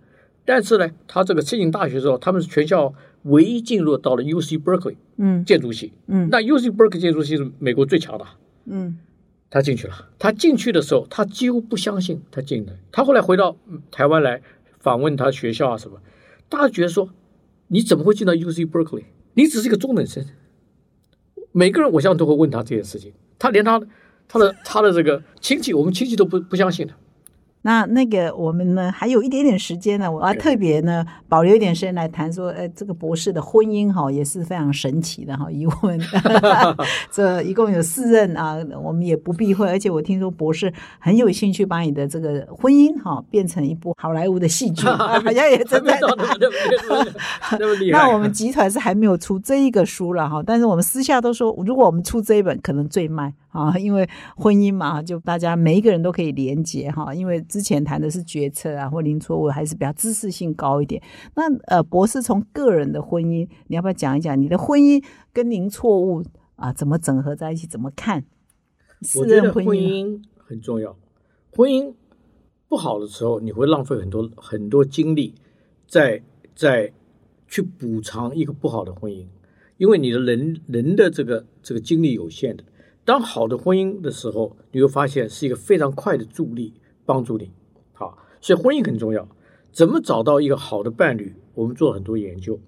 [0.45, 2.95] 但是呢，他这个申请大学的时候，他们是全校
[3.25, 8.25] 唯一进入到了 UC Berkeley 嗯建筑系，嗯那 UC Berkeley 建筑系是美国最强的，
[8.67, 8.97] 嗯
[9.51, 9.95] 他进去了。
[10.21, 12.75] 他进去的时候，他几乎不相信他进来。
[12.93, 14.41] 他后来回到嗯台湾来
[14.79, 15.99] 访问他学校啊什么，
[16.49, 17.09] 大家觉得说，
[17.69, 19.05] 你怎么会进到 UC Berkeley？
[19.35, 20.25] 你只是一个中等生。
[21.53, 23.81] 每个人我相信都会问他这件事情，他连他
[24.27, 26.95] 他的他的这个亲戚，我们亲戚都不不相信的。
[27.63, 36.01] 那那个我们呢还有一点点时间呢，我要特别呢保留一点时间来谈说，呃，这个博士的婚姻哈也是非常神奇的哈， 一问
[37.11, 45.99] 这一共有四任啊，我们也不避讳，而且我听说博士很有兴趣把你的这个婚姻哈变成一部好莱坞的戏剧， 好像也正在。
[47.91, 61.03] 那我们集团是还没有出这一个书了哈，但是我们私下都说，如果我们出这一本，可能最卖啊，因为婚姻嘛，就大家每一个人都可以连接哈，因为之前谈的是决策啊或零错误，还是比较知识性高一点。
[61.35, 65.03] 那呃，博士从个人的婚姻，你要不要讲一讲你的婚姻
[65.33, 66.23] 跟零错误
[66.55, 68.25] 啊怎么整合在一起，怎么看？
[69.03, 70.97] 私我觉得婚人婚姻姻很重要。
[71.57, 71.93] 婚姻
[72.69, 75.35] 不好的时候，你会浪费很多很多精力
[75.87, 76.23] 在
[76.55, 76.93] 在
[77.49, 79.27] 去补偿一个不好的婚姻，
[79.79, 82.63] 因为你的人人的这个这个精力有限的。
[83.09, 86.75] 当好的婚姻的时候，你会发现是一个非常快的助力，
[87.07, 87.51] 帮助你。
[87.95, 89.27] 好，所以婚姻很重要。
[89.73, 91.35] 怎么找到一个好的伴侣？
[91.55, 92.61] 我们做了很多研究。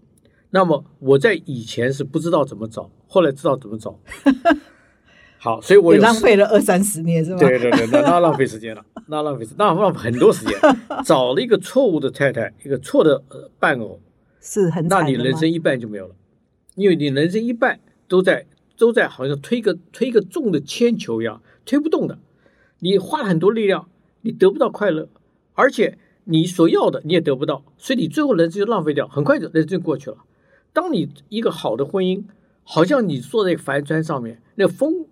[0.48, 4.00] 那么我在以前是不知道怎么找，后来知道怎么找。
[5.36, 7.38] 好，所以我浪费了二三十年是吧？
[7.40, 10.58] 对对对，那那浪费时间了，那浪费时，那浪费很多时间。
[11.04, 14.00] 找了一个错误的太太，一个错的呃伴偶，
[14.40, 16.14] 是很那你人生一半就没有了，
[16.76, 17.78] 因为你人生一半
[18.08, 18.46] 都在
[18.80, 22.18] 都在好像推个推个重的铅球一样，推不动的。
[22.78, 23.90] 你花了很多力量，
[24.22, 25.10] 你得不到快乐，
[25.52, 30.24] 而且你所要的你也得不到，所以你最后人生就浪费掉，很快就人生过去了。
[30.72, 32.24] 当你一个好的婚姻，
[32.62, 35.06] 好像你坐在帆船上面，那风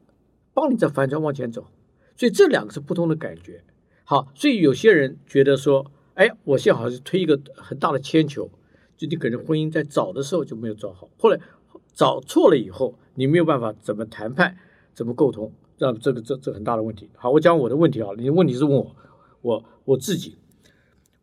[0.54, 1.66] 帮你在帆船往前走，
[2.16, 3.62] 所以这两个是不同的感觉。
[4.04, 8.50] 好，所以有些人觉得说，哎，我现在好像是推一个很大的铅球，
[8.96, 11.38] 就你可能婚姻在找的时候就没有找好，后来
[11.92, 14.56] 找错了以后，你没有办法怎么谈判，
[14.94, 17.10] 怎么沟通，这这个这这很大的问题。
[17.16, 18.94] 好，我讲我的问题啊，你的问题是问我，
[19.42, 20.38] 我我自己，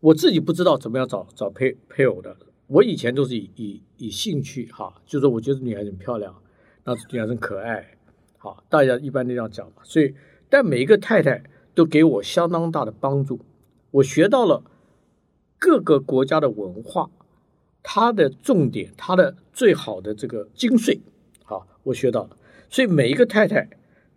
[0.02, 2.36] 我自己不知道怎么样找找配配偶的。
[2.68, 6.36] 我以前都是以以以兴趣哈，就是我觉得女孩子很漂亮，
[6.84, 7.98] 那女孩子很可爱，
[8.38, 9.76] 好，大家一般都这样讲嘛。
[9.84, 10.14] 所以，
[10.50, 11.42] 但每一个太太
[11.74, 13.40] 都给我相当大的帮助，
[13.92, 14.64] 我学到了
[15.58, 17.10] 各个国家的文化。
[17.88, 21.00] 它的重点，它的最好的这个精髓，
[21.86, 22.38] 我学到了。
[22.70, 23.70] 所以每一个太太，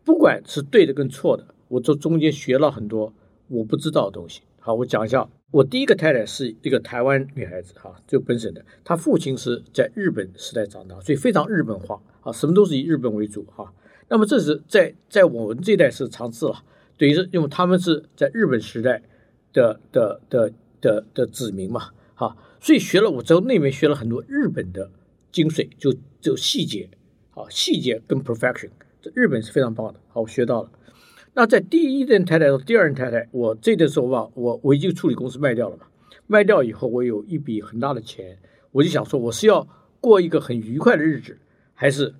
[0.04, 3.14] 不管是对的跟错的，我这中间学了很多
[3.46, 4.42] 我不知道的东西。
[4.58, 13.72] 好，我讲一下，我第一个太太是一个台湾女孩子，哈，就本省的，她父亲是在日本时代长大，所以非常日本化，啊，什么都是以日本为主，哈。
[14.08, 16.62] 那么这是在在我们这代是尝试了，
[16.96, 19.02] 等于是因为他们是在日本时代
[19.52, 22.36] 的的的的的子民嘛，哈。
[22.60, 24.90] 所以学了，我从那边学了很多日本的
[25.30, 26.90] 精髓，就就细节，
[27.38, 28.70] 啊细节跟 perfection，
[29.00, 30.00] 这日本是非常棒的。
[30.08, 30.70] 好，我学到了。
[31.34, 35.84] 那在第一任太太和第二任太太，我这的时候吧，我我已经处理公司卖掉了嘛，
[36.26, 38.38] 卖掉以后，我有一笔很大的钱，
[38.72, 39.68] 我就想说，我是要
[40.00, 41.38] 过一个很愉快的日子，
[41.74, 42.12] 还是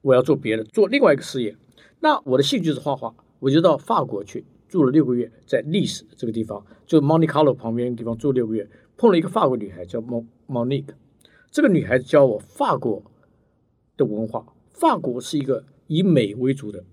[0.00, 1.54] 我要做别的，做另外一个事业？
[2.00, 8.68] 那我的兴趣是画画，我就到法国去住了六个月，在历史这个地方，就 Monte Carlo 旁边地方住六个月。
[8.96, 10.94] 碰了一个法国女孩叫 Mon Monique，
[11.50, 13.02] 这个女孩子教我法国
[13.96, 14.53] 的文化。
[14.74, 16.84] 法国是一个以美为主的，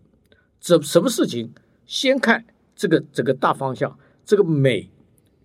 [0.59, 1.53] 怎什么事情
[1.85, 4.89] 先看这个整个大方向，这个美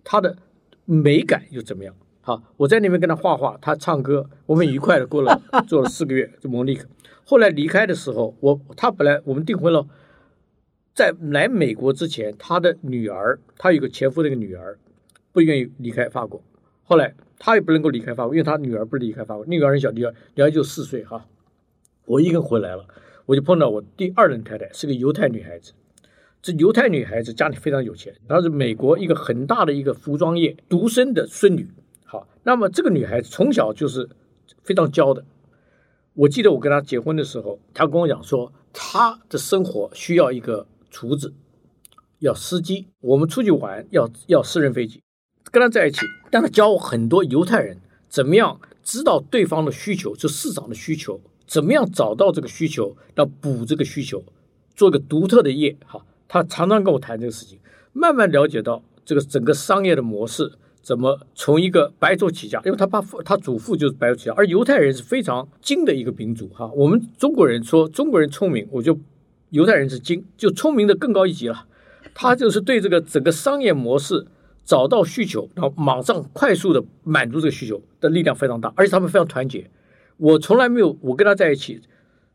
[0.03, 0.37] 它的
[0.85, 1.93] 美感又怎么样？
[2.21, 6.31] 好，我在那边跟他画画，他唱歌，我们愉快的过了做了四个月。
[6.39, 6.83] 就 monic，
[7.25, 9.87] 后来离开的时候，我他本来我们订婚了，
[10.93, 14.79] 在来美国之前，他的女儿，她有个前夫的一个女儿。
[15.33, 16.41] 不愿意离开法国，
[16.83, 21.27] 后来他也不能够离开法国，因为他女儿不离开法国，女儿很小，女儿女儿就四岁哈。
[22.07, 22.85] 我一个人回来了，
[23.25, 25.73] 我就碰到我第二任太太是个犹太女孩子，
[26.41, 31.69] 这犹太女孩子家里非常有钱，她是美国一个很大的一个服装业独生的孙女。
[32.05, 34.09] 好，那么这个女孩子从小就是
[34.63, 35.25] 非常娇的。
[36.13, 41.33] 我记得我跟她结婚的时候，她跟我讲说，她的生活需要一个厨子，
[42.19, 45.03] 要司机，我们出去玩要要私人飞机。
[45.51, 45.99] 跟她在一起，
[46.31, 47.77] 但她教我很多犹太人
[48.07, 54.23] 怎么样知道对方的需求，就市场的需求，怎么样找到这个需求，要补这个需求，
[54.75, 55.75] 做个独特的业。
[55.85, 57.57] 哈，他常常跟我谈这个事情，
[57.93, 66.47] 慢慢了解到这个整个商业的模式怎么从一个白手起家，因为他爸父他祖父就是白手起家，而犹太人是非常精的一个民族。
[66.49, 68.99] 哈，我们中国人说中国人聪明，我就
[69.51, 71.65] 犹太人是精，就聪明的更高一级了。
[72.13, 74.27] 他就是对这个整个商业模式。
[74.67, 79.65] 找到需求，然后马上快速的满足这个需求的力量非常大，而且他们非常团结。
[80.17, 81.81] 我从来没有，我跟他在一起，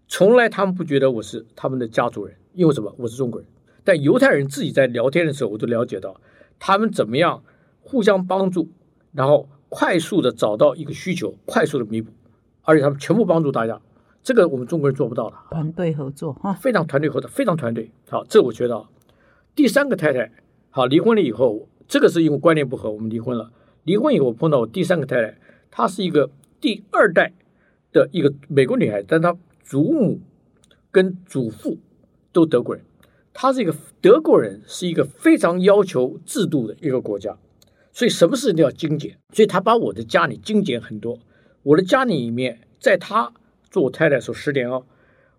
[0.09, 2.95] 从来他们不觉得我是他们的家族人，因为什么？
[2.97, 3.49] 我是中国人。
[3.85, 6.20] 但犹太人自己在聊天的时候，我都了解到
[6.59, 7.43] 他们怎么样
[7.80, 8.68] 互相帮助，
[9.12, 12.12] 然后快速的找到一个需求，快速的弥补，
[12.62, 13.80] 而且他们全部帮助大家。
[14.22, 15.37] 这个我们中国人做不到的。
[15.51, 17.91] 团队合作哈，非常团队合作，非常团队。
[18.09, 18.87] 好，这我觉得。
[19.57, 20.30] 第三个太太，
[20.70, 21.68] 好，离婚了以后。
[21.89, 23.51] 这个是因为观念不合，我们离婚了。
[23.83, 25.37] 离婚以后，我碰到我第三个太太，
[25.70, 26.30] 她是一个
[26.61, 27.33] 第二代
[27.93, 30.20] 的一个美国女孩，但她祖母
[30.90, 31.78] 跟祖父
[32.32, 32.84] 都德国人。
[33.34, 37.36] 她是一个德国人，是一个非常要求制度的一个国家，
[37.93, 39.16] 所以什么事情都要精简。
[39.32, 41.18] 所以她把我的家里精简很多。
[41.62, 43.32] 我的家里面，在她
[43.70, 44.84] 做我太太的时候，十年哦。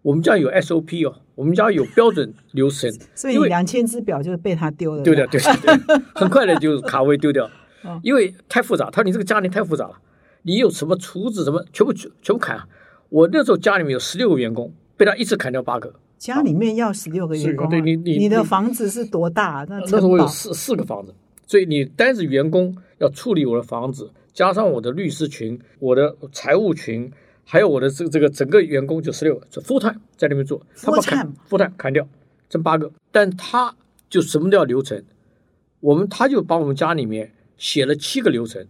[0.02, 7.50] 我们家有 SOP 哦，我们家有标准流程， 所以两千只表就是被她丢了，丢掉，对对， 很快的就卡位丢掉，
[8.04, 8.90] 因为太复杂。
[8.92, 9.96] 他说你这个家庭太复杂了，
[10.44, 12.56] 你有什么厨子什么全部全全部砍。
[12.56, 12.68] 啊
[13.10, 15.94] 我那时候家里面有十六个员工，被他一次砍掉八个。
[16.18, 19.66] 家里面要十六个员工，对你你你的房子是多大？
[19.68, 21.14] 那那时候我有四四个房子，
[21.46, 27.12] 所以你单是员工要处理我的房子，加上我的律师群，我的财务群。
[27.46, 32.08] 还有我的这个这个整个员工就十六个，就 full time 在那边做，他把砍 full time 砍掉，
[32.50, 33.76] 剩八个，但他
[34.10, 35.04] 就什么都要流程，
[35.82, 38.66] 我们他就把我们家里面写了七个流程，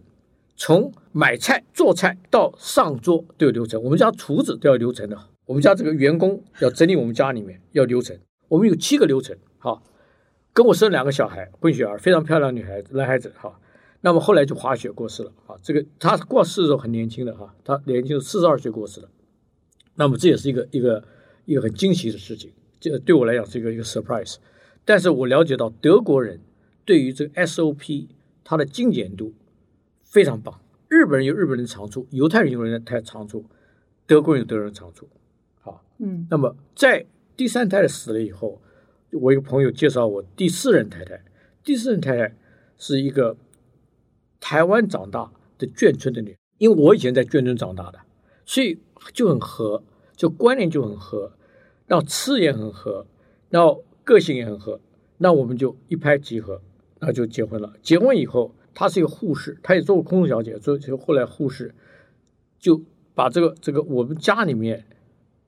[0.56, 9.82] 从买菜做菜到上桌都有流程，我们家厨子都要流程的，我们家这个员工要整理我们家里面要流程，我们有七个流程，好，
[10.52, 13.60] 跟我生两个小孩混血儿，非常漂亮女孩子男孩子，哈。
[14.00, 15.56] 那么后来就滑雪过世了啊！
[15.62, 19.08] 这个他过世的时候很年轻的哈，他年轻四十二岁过世的。
[19.94, 21.02] 那么这也是一个一个
[21.46, 24.36] 一个很惊喜的事情，这对我来讲是一个一个 surprise。
[24.84, 26.38] 但是我了解到德国人
[26.84, 28.08] 对于这个 SOP
[28.44, 29.32] 它的精简度
[30.14, 30.60] 非常棒。
[30.86, 33.44] 日本人有日本人的长处，犹太人有人的太长处。
[34.06, 35.08] 德国人有德国人长处。
[35.60, 37.04] 好，嗯那么在
[37.36, 38.62] 第三太太死了以后，
[39.10, 41.20] 我一个朋友介绍我第四任太太，
[41.64, 42.32] 第四任太太
[42.78, 43.36] 是一个
[44.38, 47.98] 台湾长大的眷村的女，因为我以前在眷村长大的，
[48.44, 48.78] 所以
[49.12, 49.82] 就很合，
[50.14, 51.32] 就观念就很合，
[51.88, 53.04] 然后吃也很合，
[53.48, 54.78] 然后个性也很合，
[55.18, 56.62] 那我们就一拍即合，
[57.00, 57.72] 那就结婚了。
[57.82, 61.74] 结婚以后，她是一个护士，她也做过空中小姐，做就后来护士，
[62.58, 62.80] 就
[63.14, 64.84] 把这个这个我们家里面，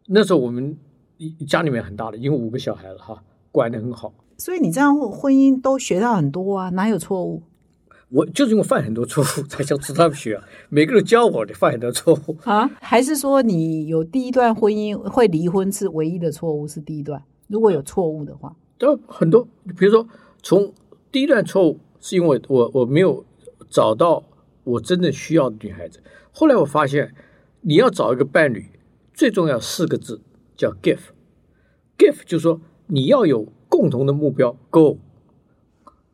[0.06, 0.78] 那时候我们
[1.18, 4.14] 一家里面很大的，因为五个小孩了哈，管得很好。
[4.38, 7.42] 所以你这样婚姻都学到很多啊，哪有错误？
[8.08, 12.36] 我就是因为犯很多错误才想知他们学啊， 每个人教我的犯很多错误。
[12.44, 12.70] 啊？
[12.80, 17.20] 还是说你有第一段婚姻会离婚是唯一的错误是第一段？
[17.48, 20.06] 如果有错误的话，都很多，比如说
[20.40, 20.72] 从
[21.10, 23.24] 第一段错误是因为我我没有
[23.68, 24.24] 找到
[24.64, 26.00] 我真正需要的女孩子，
[26.32, 27.14] 后来我发现
[27.60, 28.70] 你要找一个伴侣，
[29.12, 30.20] 最重要四个字
[30.56, 34.98] 叫 give，give 就是说你要有共同的目标 goal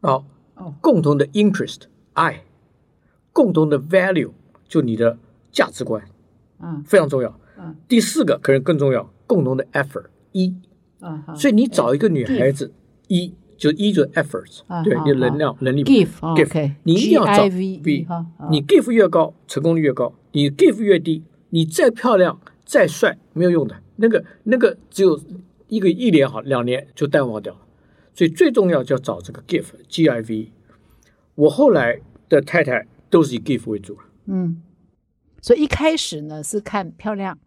[0.01, 0.25] 啊
[0.55, 2.45] 哦，共同的 interest 爱，
[3.33, 4.33] 共同的 value
[4.69, 5.19] 就你的
[5.51, 6.05] 价值观。
[6.61, 6.83] 嗯。
[6.85, 7.39] 非常重要。
[7.59, 7.77] 嗯。
[7.89, 10.55] 第四个可能更重要，共同的 effort 一。
[11.01, 12.73] 啊，所以你找一个女孩子，
[13.09, 17.49] 一就一就是 efforts，对你的能量能力 give 哦 give，你一定要找
[18.09, 25.21] 好你 give 越高，成功率越高；你 give 越低，你再漂亮再帅没有用的，那个那个只有
[25.69, 27.61] 一个一年好，两年就淡忘掉了。
[28.13, 30.51] 所以最重要就要找这个 give G I V。
[31.37, 34.61] 我后来的太太都是以 give 为主了，嗯，
[35.41, 37.39] 所以一开始呢是看漂亮，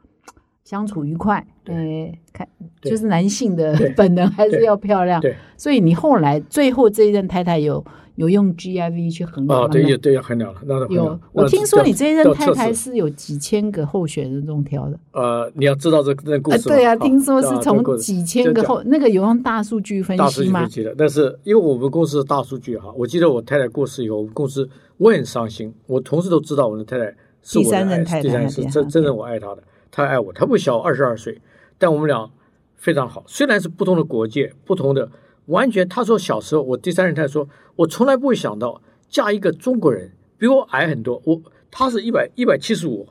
[0.65, 2.45] 相处愉快，对，看
[2.81, 5.21] 就是男性的 本能还是要漂亮。
[5.21, 5.35] 对。
[5.55, 7.85] 所以你后来最后这一任太太有
[8.15, 9.67] 有用 GIV 去衡量啊，吗？
[9.67, 14.99] 对，也对，要衡量了，有。，我那听说你这一任太太是有几千个候选人中挑的。
[15.11, 16.75] 呃，你要知道这这个故啊，事吗。
[16.75, 20.61] 对啊，听说是这个从几千个后，那个有用大数据分大数析吗？
[20.61, 27.05] 据分析的，但是因为我们公司的大数据哈，我记得我太太过世以后，我们公司我很伤心，我同事都知道我的太太
[27.43, 29.63] 是我的第三任太太第三任是真真正我爱她的，
[29.95, 31.41] 她爱我，他不小我二十二岁，
[31.77, 32.29] 但我们俩
[32.75, 35.09] 非常好，虽然是不同的国界，不同的
[35.45, 35.87] 完全。
[35.87, 41.41] 他说小时候我第三人太太说，我从来不会想到嫁一个中国人，比我矮很多，我
[41.71, 43.07] 她是一百一百七十五，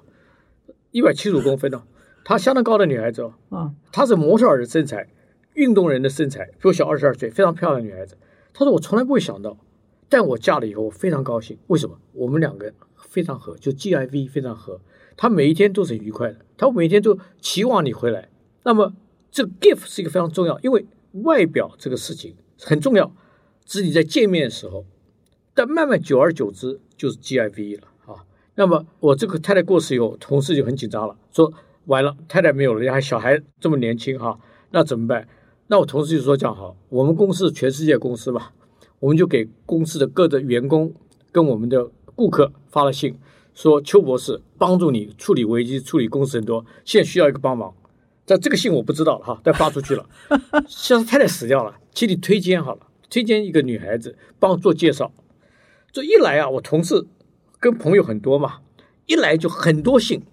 [0.91, 1.85] 一百七十五公分哦，
[2.23, 3.33] 她相当高的女孩子哦。
[3.49, 5.09] 啊，她是模特儿的身材，
[5.55, 8.19] 运动人的身材，比我小二十二岁，非常漂亮的女孩子。
[8.53, 9.57] 他说我从来不会想到，
[10.11, 11.57] 但我嫁了以后我非常高兴。
[11.69, 11.99] 为什么？
[12.13, 12.75] 我们两个
[13.09, 14.79] 非常合，就 GIV 非常合。
[15.17, 18.29] 他每一天都是愉快的，他每天都期望你回来。
[18.65, 18.93] 那么
[19.31, 20.87] 这个 gift 是一个非常重要，因为
[21.23, 23.15] 外表这个事情很重要，
[23.65, 24.85] 只是你在见面的时候，
[25.55, 28.25] 但慢慢久而久之就是 GIV 了啊。
[28.57, 31.53] 那么我这个太太过世以后，同事就很紧张了，说
[31.87, 34.39] 完了，太太没有了，还小孩这么年轻哈、
[34.71, 35.29] 那怎么办？
[35.67, 38.51] 那我同事就说讲好，我们公司全世界公司嘛，
[39.01, 40.95] 我们就给公司的各的员工
[41.33, 43.19] 跟我们的顾客发了信，
[43.55, 47.73] 说邱博士帮助你处理危机，处理公司很多，现在需要一个帮忙。
[48.27, 50.07] 但这个信我不知道了哈，但发出去了。
[50.67, 52.81] 现在太太死掉了，请你推荐好了，
[53.11, 55.13] 推荐一个女孩子帮我做介绍。
[55.93, 57.07] 这一来啊，我同事
[57.61, 58.55] 跟朋友很多嘛，
[59.07, 60.25] 一来就很多信，没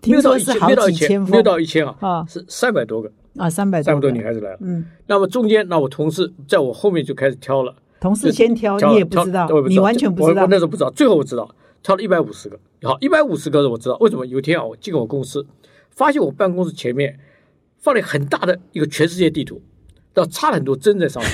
[0.00, 4.58] 听有到一千，说是好没有到一千，几千封没有到一千啊，啊是三百多个，啊，三百三百多个女孩子来了。
[4.60, 11.52] 嗯，那么中间，那我同事在我后面就开始挑了，同事先挑，挑你也不知道你完全不知道那时候不知道，最后我知道，
[11.82, 12.58] 挑了一百五十个。
[12.82, 14.24] 好，一百五十个我知道，为什么？
[14.26, 15.46] 有一天啊，我进我公司，
[15.90, 17.18] 发现我办公室前面
[17.78, 19.60] 放了很大的一个全世界地图，
[20.14, 21.32] 要插了很多针在上面。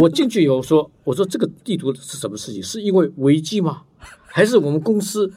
[0.00, 2.62] 我进去以后说：“我说这个地图是什么事情？
[2.62, 3.82] 是因为危机吗？
[4.26, 5.32] 还是我们公司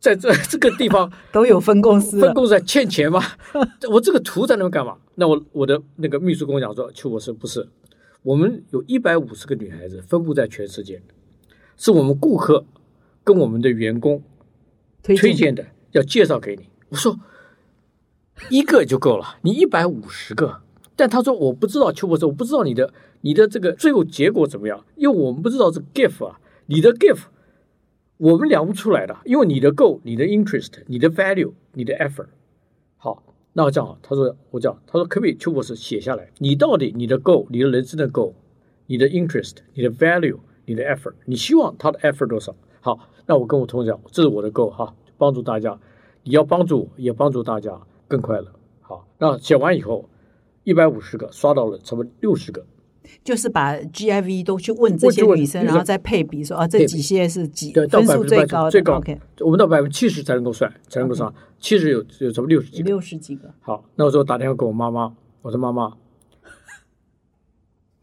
[0.00, 3.22] 在这 这个地方 都有分公司分公司在欠钱吗？
[3.88, 4.96] 我这个图在那边干嘛？
[5.14, 7.66] 那我我的那个秘书跟我讲说，邱博士不是，
[8.22, 11.00] 我们有一百五十个女孩子分布在全世界，
[11.76, 12.66] 是我们顾客
[13.24, 14.22] 跟我们的员工
[15.02, 16.68] 推推荐的，要介绍给你。
[16.90, 17.18] 我说
[18.50, 20.60] 一个就够了，你一百五十个。
[20.96, 27.24] 但他说我不知道邱博士，我不知道你的你的这个最后结果怎么样，因为我们不知道这个 gift 啊，你的 gift
[28.16, 32.28] 我们量不出来的，因为你的 goal、你的 interest、你的 value、你的 effort。
[32.96, 38.34] 好，那我这样好，他说我这样，他说可不可以邱博士写下来，你到底你的 goal、你的人生的 goal、
[38.86, 42.54] 你的 interest、你的 value、你的 effort，你希望他的 effort 多少？
[42.80, 45.78] 好，那我跟我同学讲，这是我的 goal 哈，帮助大家，
[46.22, 48.46] 你要帮助我，也帮助大家更快乐。
[48.80, 50.08] 好，那写完以后，
[50.62, 52.64] 一百五十个刷到了差不多六十个，
[53.22, 58.98] 就是把 GIV 都去问这些女生，然后再配比说，啊，这几些是几对到分数最高的，最高。
[58.98, 62.88] OK，我们到百分之七十才能够算，才能够上，七十有有差不多六十几个。
[62.88, 65.96] 六十几个，好，那我说打电话给我妈妈，我说妈妈，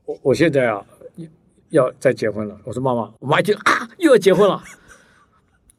[0.05, 0.83] 我我现在啊
[1.15, 1.27] 要
[1.69, 2.57] 要再结婚了。
[2.63, 4.61] 我说妈妈，我妈一听啊又要结婚了，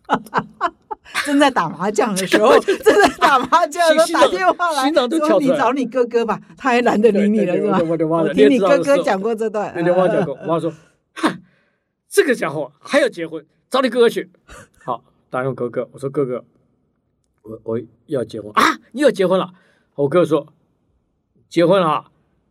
[1.27, 7.79] 正在打麻将的时候， 正在打麻将的时候打电话来，说你找你哥哥吧，他还懒得理你了，是吧？
[8.09, 10.73] 我听你哥哥讲过这段，那天我讲过，妈说，
[11.15, 11.39] 哈，
[12.09, 14.31] 这个家伙还要结婚，找你哥哥去。
[14.85, 16.45] 好，打电话哥哥，我说哥哥，
[17.43, 19.53] 我我要结婚啊，你要结婚了？
[19.97, 20.53] 我哥哥说，
[21.49, 22.05] 结婚了啊，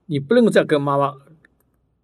[0.06, 1.16] 你不能再跟妈妈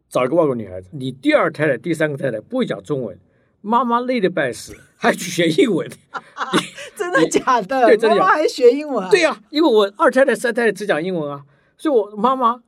[0.09, 3.19] 找一个外国女孩子，你第二太太、第三个太太不会讲中文，
[3.61, 5.89] 妈妈累得半死，还去学英文。
[6.95, 7.85] 真的假的？
[7.87, 9.09] 对真的妈妈还学英文啊？
[9.09, 11.43] 对呀、因为我二太太、三太太只讲英文啊，
[11.77, 12.61] 所以我妈妈，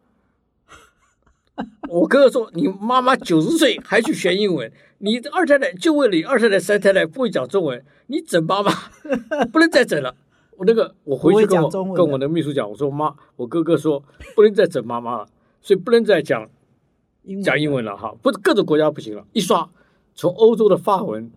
[1.90, 8.72] 我哥哥说你妈妈九十岁还去学英文，你二太太就为了你二太太、三太太不会讲中文，你整妈妈
[9.52, 10.16] 不能再整了。
[10.58, 14.04] 我那个我回去跟我跟我的秘书讲，我说妈，我哥哥说
[14.36, 15.28] 不能再整妈妈了，
[15.62, 16.50] 所以不能再讲
[17.24, 19.68] 英讲英文了哈，不各种国家不行了，一刷
[20.20, 21.32] 从欧洲的法文、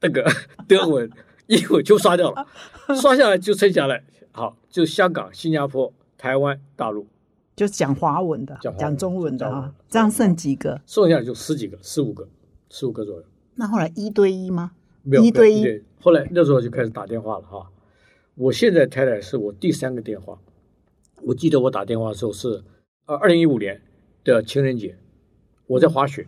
[0.00, 0.28] 那个
[0.66, 1.08] 德文、
[1.46, 2.44] 英文就刷掉了，
[3.00, 7.06] 刷下来就剩下来，好就香港、新加坡、台湾、大陆，
[7.54, 10.80] 就讲华文的，讲文讲中文的啊这样剩几个？
[10.84, 12.28] 剩下来就十几个、十五个、
[12.70, 13.24] 十五个左右，
[13.54, 14.72] 那后来一对一吗？
[15.04, 15.82] 没有一对一？
[16.00, 17.70] 后来那时候就开始打电话了哈。
[18.34, 20.36] 我现在太太是我第三个电话，
[21.22, 22.64] 我记得我打电话的时候是
[23.06, 23.80] 呃二零一五年
[24.24, 24.98] 的情人节，
[25.68, 26.26] 我在滑雪，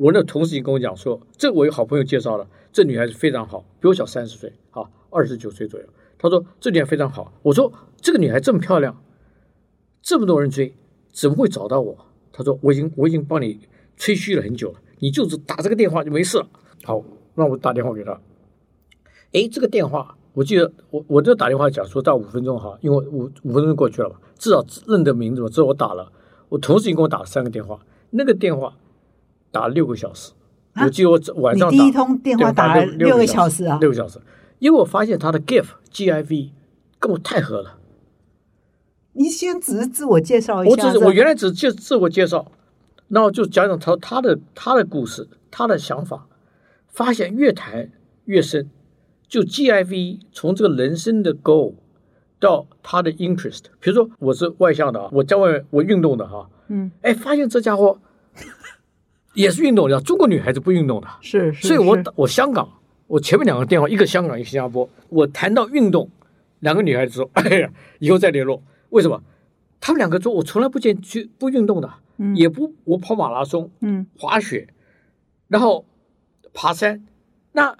[0.00, 5.86] 我那同事已经跟我讲说，这我有好朋友介绍了，这女孩子非常好，比我小三十岁，啊，二十九岁左右。
[6.16, 7.70] 他说这女孩非常好，我说
[8.00, 8.98] 这个女孩这么漂亮，
[10.00, 10.74] 这么多人追，
[11.12, 11.94] 怎么会找到我？
[12.32, 13.60] 他说我已经我已经帮你
[13.98, 16.48] 吹嘘了很久了，你就是打这个电话就没事了。
[16.82, 18.18] 好，那我打电话给他。
[19.34, 26.10] 哎，这个电话我记得我我就打电话讲说到五分钟哈，因为五五分钟过去了嘛，至少认得名字嘛，之后我打了，
[26.48, 27.78] 我同事已经给我打了三个电话，
[28.08, 28.74] 那个电话
[29.50, 30.32] 打了六个小时，
[30.74, 34.18] 啊我记得我晚上你第一打通电话打了六个小小时啊六个小时，
[34.58, 36.50] 因为我发现他的 GIF GIV
[36.98, 37.78] 跟我太合了。
[39.12, 42.52] 你先只是自我介绍一下，我只是我原来只介自我介绍，
[43.08, 46.26] 然后就讲讲他他的他的故事，他的想法，
[46.86, 47.90] 发现越谈
[48.26, 48.70] 越深。
[49.28, 51.74] 就 GIV 从这个人生的 goal
[52.40, 57.96] 到他的 interest，比如说我是外向的啊，我在外面我运动的哈，嗯，哎，发现这家伙
[59.34, 62.68] 也是运动的，中国女孩子不运动的，是，是所以我是我香港，
[63.06, 66.10] 我前面两个电话，一个香港，一个新加坡，我谈到运动，
[66.60, 69.22] 两个女孩子说：“哎呀，以后再联络。”为什么？
[69.80, 74.68] 他们两个说：“我从来不见去不运动的，嗯也不我跑马拉松、嗯滑雪，
[75.48, 75.86] 然后
[76.52, 77.06] 爬山。
[77.52, 77.76] 那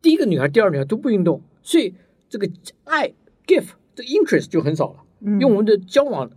[0.00, 1.94] 第一个女孩、第二个女孩都不运动，所以
[2.28, 2.48] 这个
[2.84, 3.12] 爱
[3.46, 3.64] give
[3.94, 4.96] 这个 interest 就很少了。
[5.20, 6.30] 嗯，因为我们的交往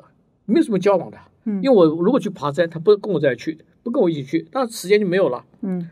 [0.45, 5.45] 没有什么交往的，嗯因为我如果去爬山，她不跟我在去，不跟我一起去，那时间就没有了。
[5.61, 5.89] 嗯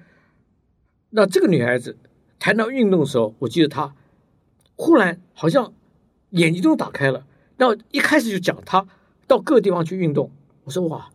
[1.12, 1.96] 那这个女孩子
[2.38, 3.96] 谈到运动的时候，我记得她
[4.76, 5.72] 忽然好像
[6.32, 7.26] 眼睛都打开了。
[7.56, 8.86] 然后一开始就讲她
[9.26, 10.30] 到各个地方去运动。
[10.66, 11.10] 我说哇，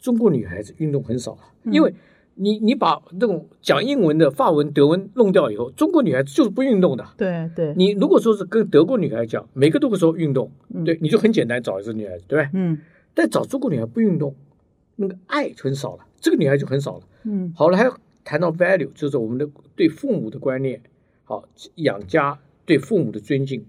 [0.00, 1.94] 中国女孩子运动很少因为
[2.36, 7.06] 你你把那种讲英文的法文、德文弄掉以后，中国女孩子就是不运动的。
[7.18, 12.58] 对对，你如果说是跟德国女孩讲，每个都会说运动，嗯对，你就很简单找一个女孩子，对不对？
[12.58, 12.78] 嗯
[13.12, 14.34] 但找中国女孩不运动，
[15.02, 17.02] 那个爱就很少了，这个女孩就很少了。
[17.24, 20.80] 嗯好了，还要谈到 value，就是我们的对父母的观念，
[21.24, 21.44] 好
[21.74, 23.64] 养家对父母的尊敬，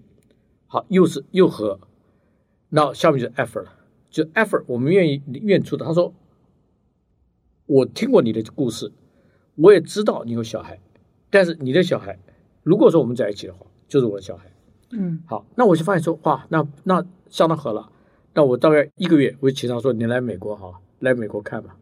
[0.66, 1.78] 好又是又和，
[2.68, 3.72] 那下面就是 effort 了，
[4.10, 5.84] 就 effort，我们愿意愿出的。
[5.84, 6.14] 他说，
[7.66, 8.92] 我听过你的故事，
[9.56, 10.80] 我也知道你有小孩，
[11.30, 12.18] 但是你的小孩，
[12.62, 14.50] 如果说我们在一起的话，就是我的小孩。
[14.90, 17.90] 嗯好，那我就发现说，哇，那那相当合了。
[18.32, 21.76] 那我大概一个月，我就请他说，你来美国哈，来美国看吧。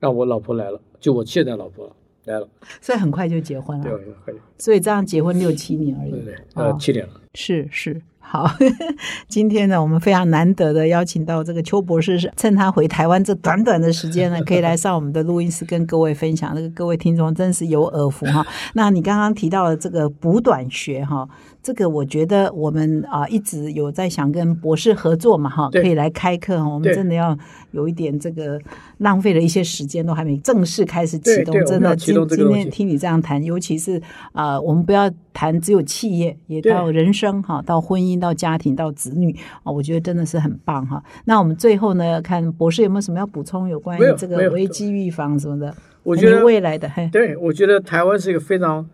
[0.00, 1.90] 那我老婆来了，就我现在老婆
[2.26, 2.48] 来了，
[2.80, 6.10] 所以很快就结婚对了，对所以这样结婚六七年而已。
[6.10, 8.00] 对对，呃，哦七年了，是是，
[8.30, 8.46] 好，
[9.26, 16.52] 今天呢，我们非常难得的邀请到这个邱博士，是趁他回台湾这短短的时间呢，可以来上我们的录音室跟各位分享。
[16.54, 18.46] 那个各位听众真是有耳福哈。
[18.74, 21.26] 那你刚刚提到的这个补短学哈，
[21.62, 26.68] 这个我觉得我们啊、一直有在想跟博士合作嘛哈，可以来开课哈。
[26.68, 27.34] 我们真的要
[27.70, 28.60] 有一点这个
[28.98, 31.54] 浪费了一些时间，都还没正式开始启动。
[31.64, 34.02] 真的，今今天听你这样谈，尤其是
[34.32, 41.00] 啊、我们不要谈只有企业，也到人生哈，到婚姻姻到家庭到子女啊，我觉得真的是很棒哈。
[41.26, 45.72] 那我们最后呢，看博士有没有什么要补充有关于这个危机预防什么的？
[46.02, 48.88] 我觉得未来的，对我觉得台湾是一个非常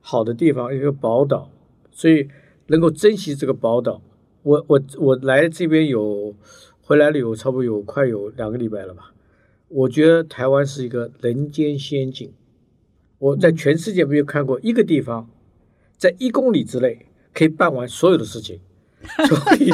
[0.00, 1.48] 好的地方，一个宝岛，
[1.92, 2.28] 所以
[2.66, 4.02] 能够珍惜这个宝岛。
[4.42, 6.34] 我我我来这边有
[6.80, 9.12] 回来了有差不多有快有两个礼拜了吧。
[9.68, 12.32] 我觉得台湾是一个人间仙境。
[13.18, 15.28] 我在全世界没有看过一个地方，
[15.96, 17.06] 在一公里之内
[17.36, 18.58] 可以办完所有的事情。
[19.28, 19.70] 从你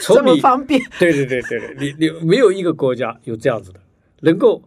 [0.00, 0.80] 这么方便？
[0.98, 3.80] 对对对对对，你你没有一个国家有这样子的，
[4.20, 4.62] 能够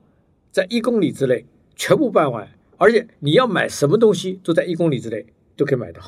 [0.52, 5.26] 在一公里之内全部办完，而且你要买什么东西都在一公里之内
[5.56, 6.02] 都可以买到，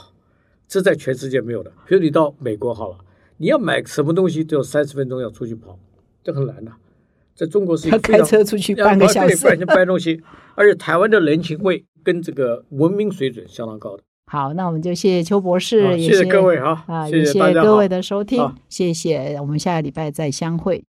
[0.67, 1.71] 这在全世界没有的。
[1.87, 2.97] 比如你到美国好了，
[3.37, 5.79] 你要买什么东西都要三十分钟要出去跑，
[6.23, 6.71] 这很难的。
[7.33, 10.21] 在中国是要开车出去半个小时，搬东西，
[10.53, 14.03] 而且台湾的人情味跟这个文明水准相当高的。
[14.27, 20.83] 好，那我们就谢谢邱博士，也谢谢各位哈，啊，谢谢各位的收听，谢谢，我们下个礼拜再相会。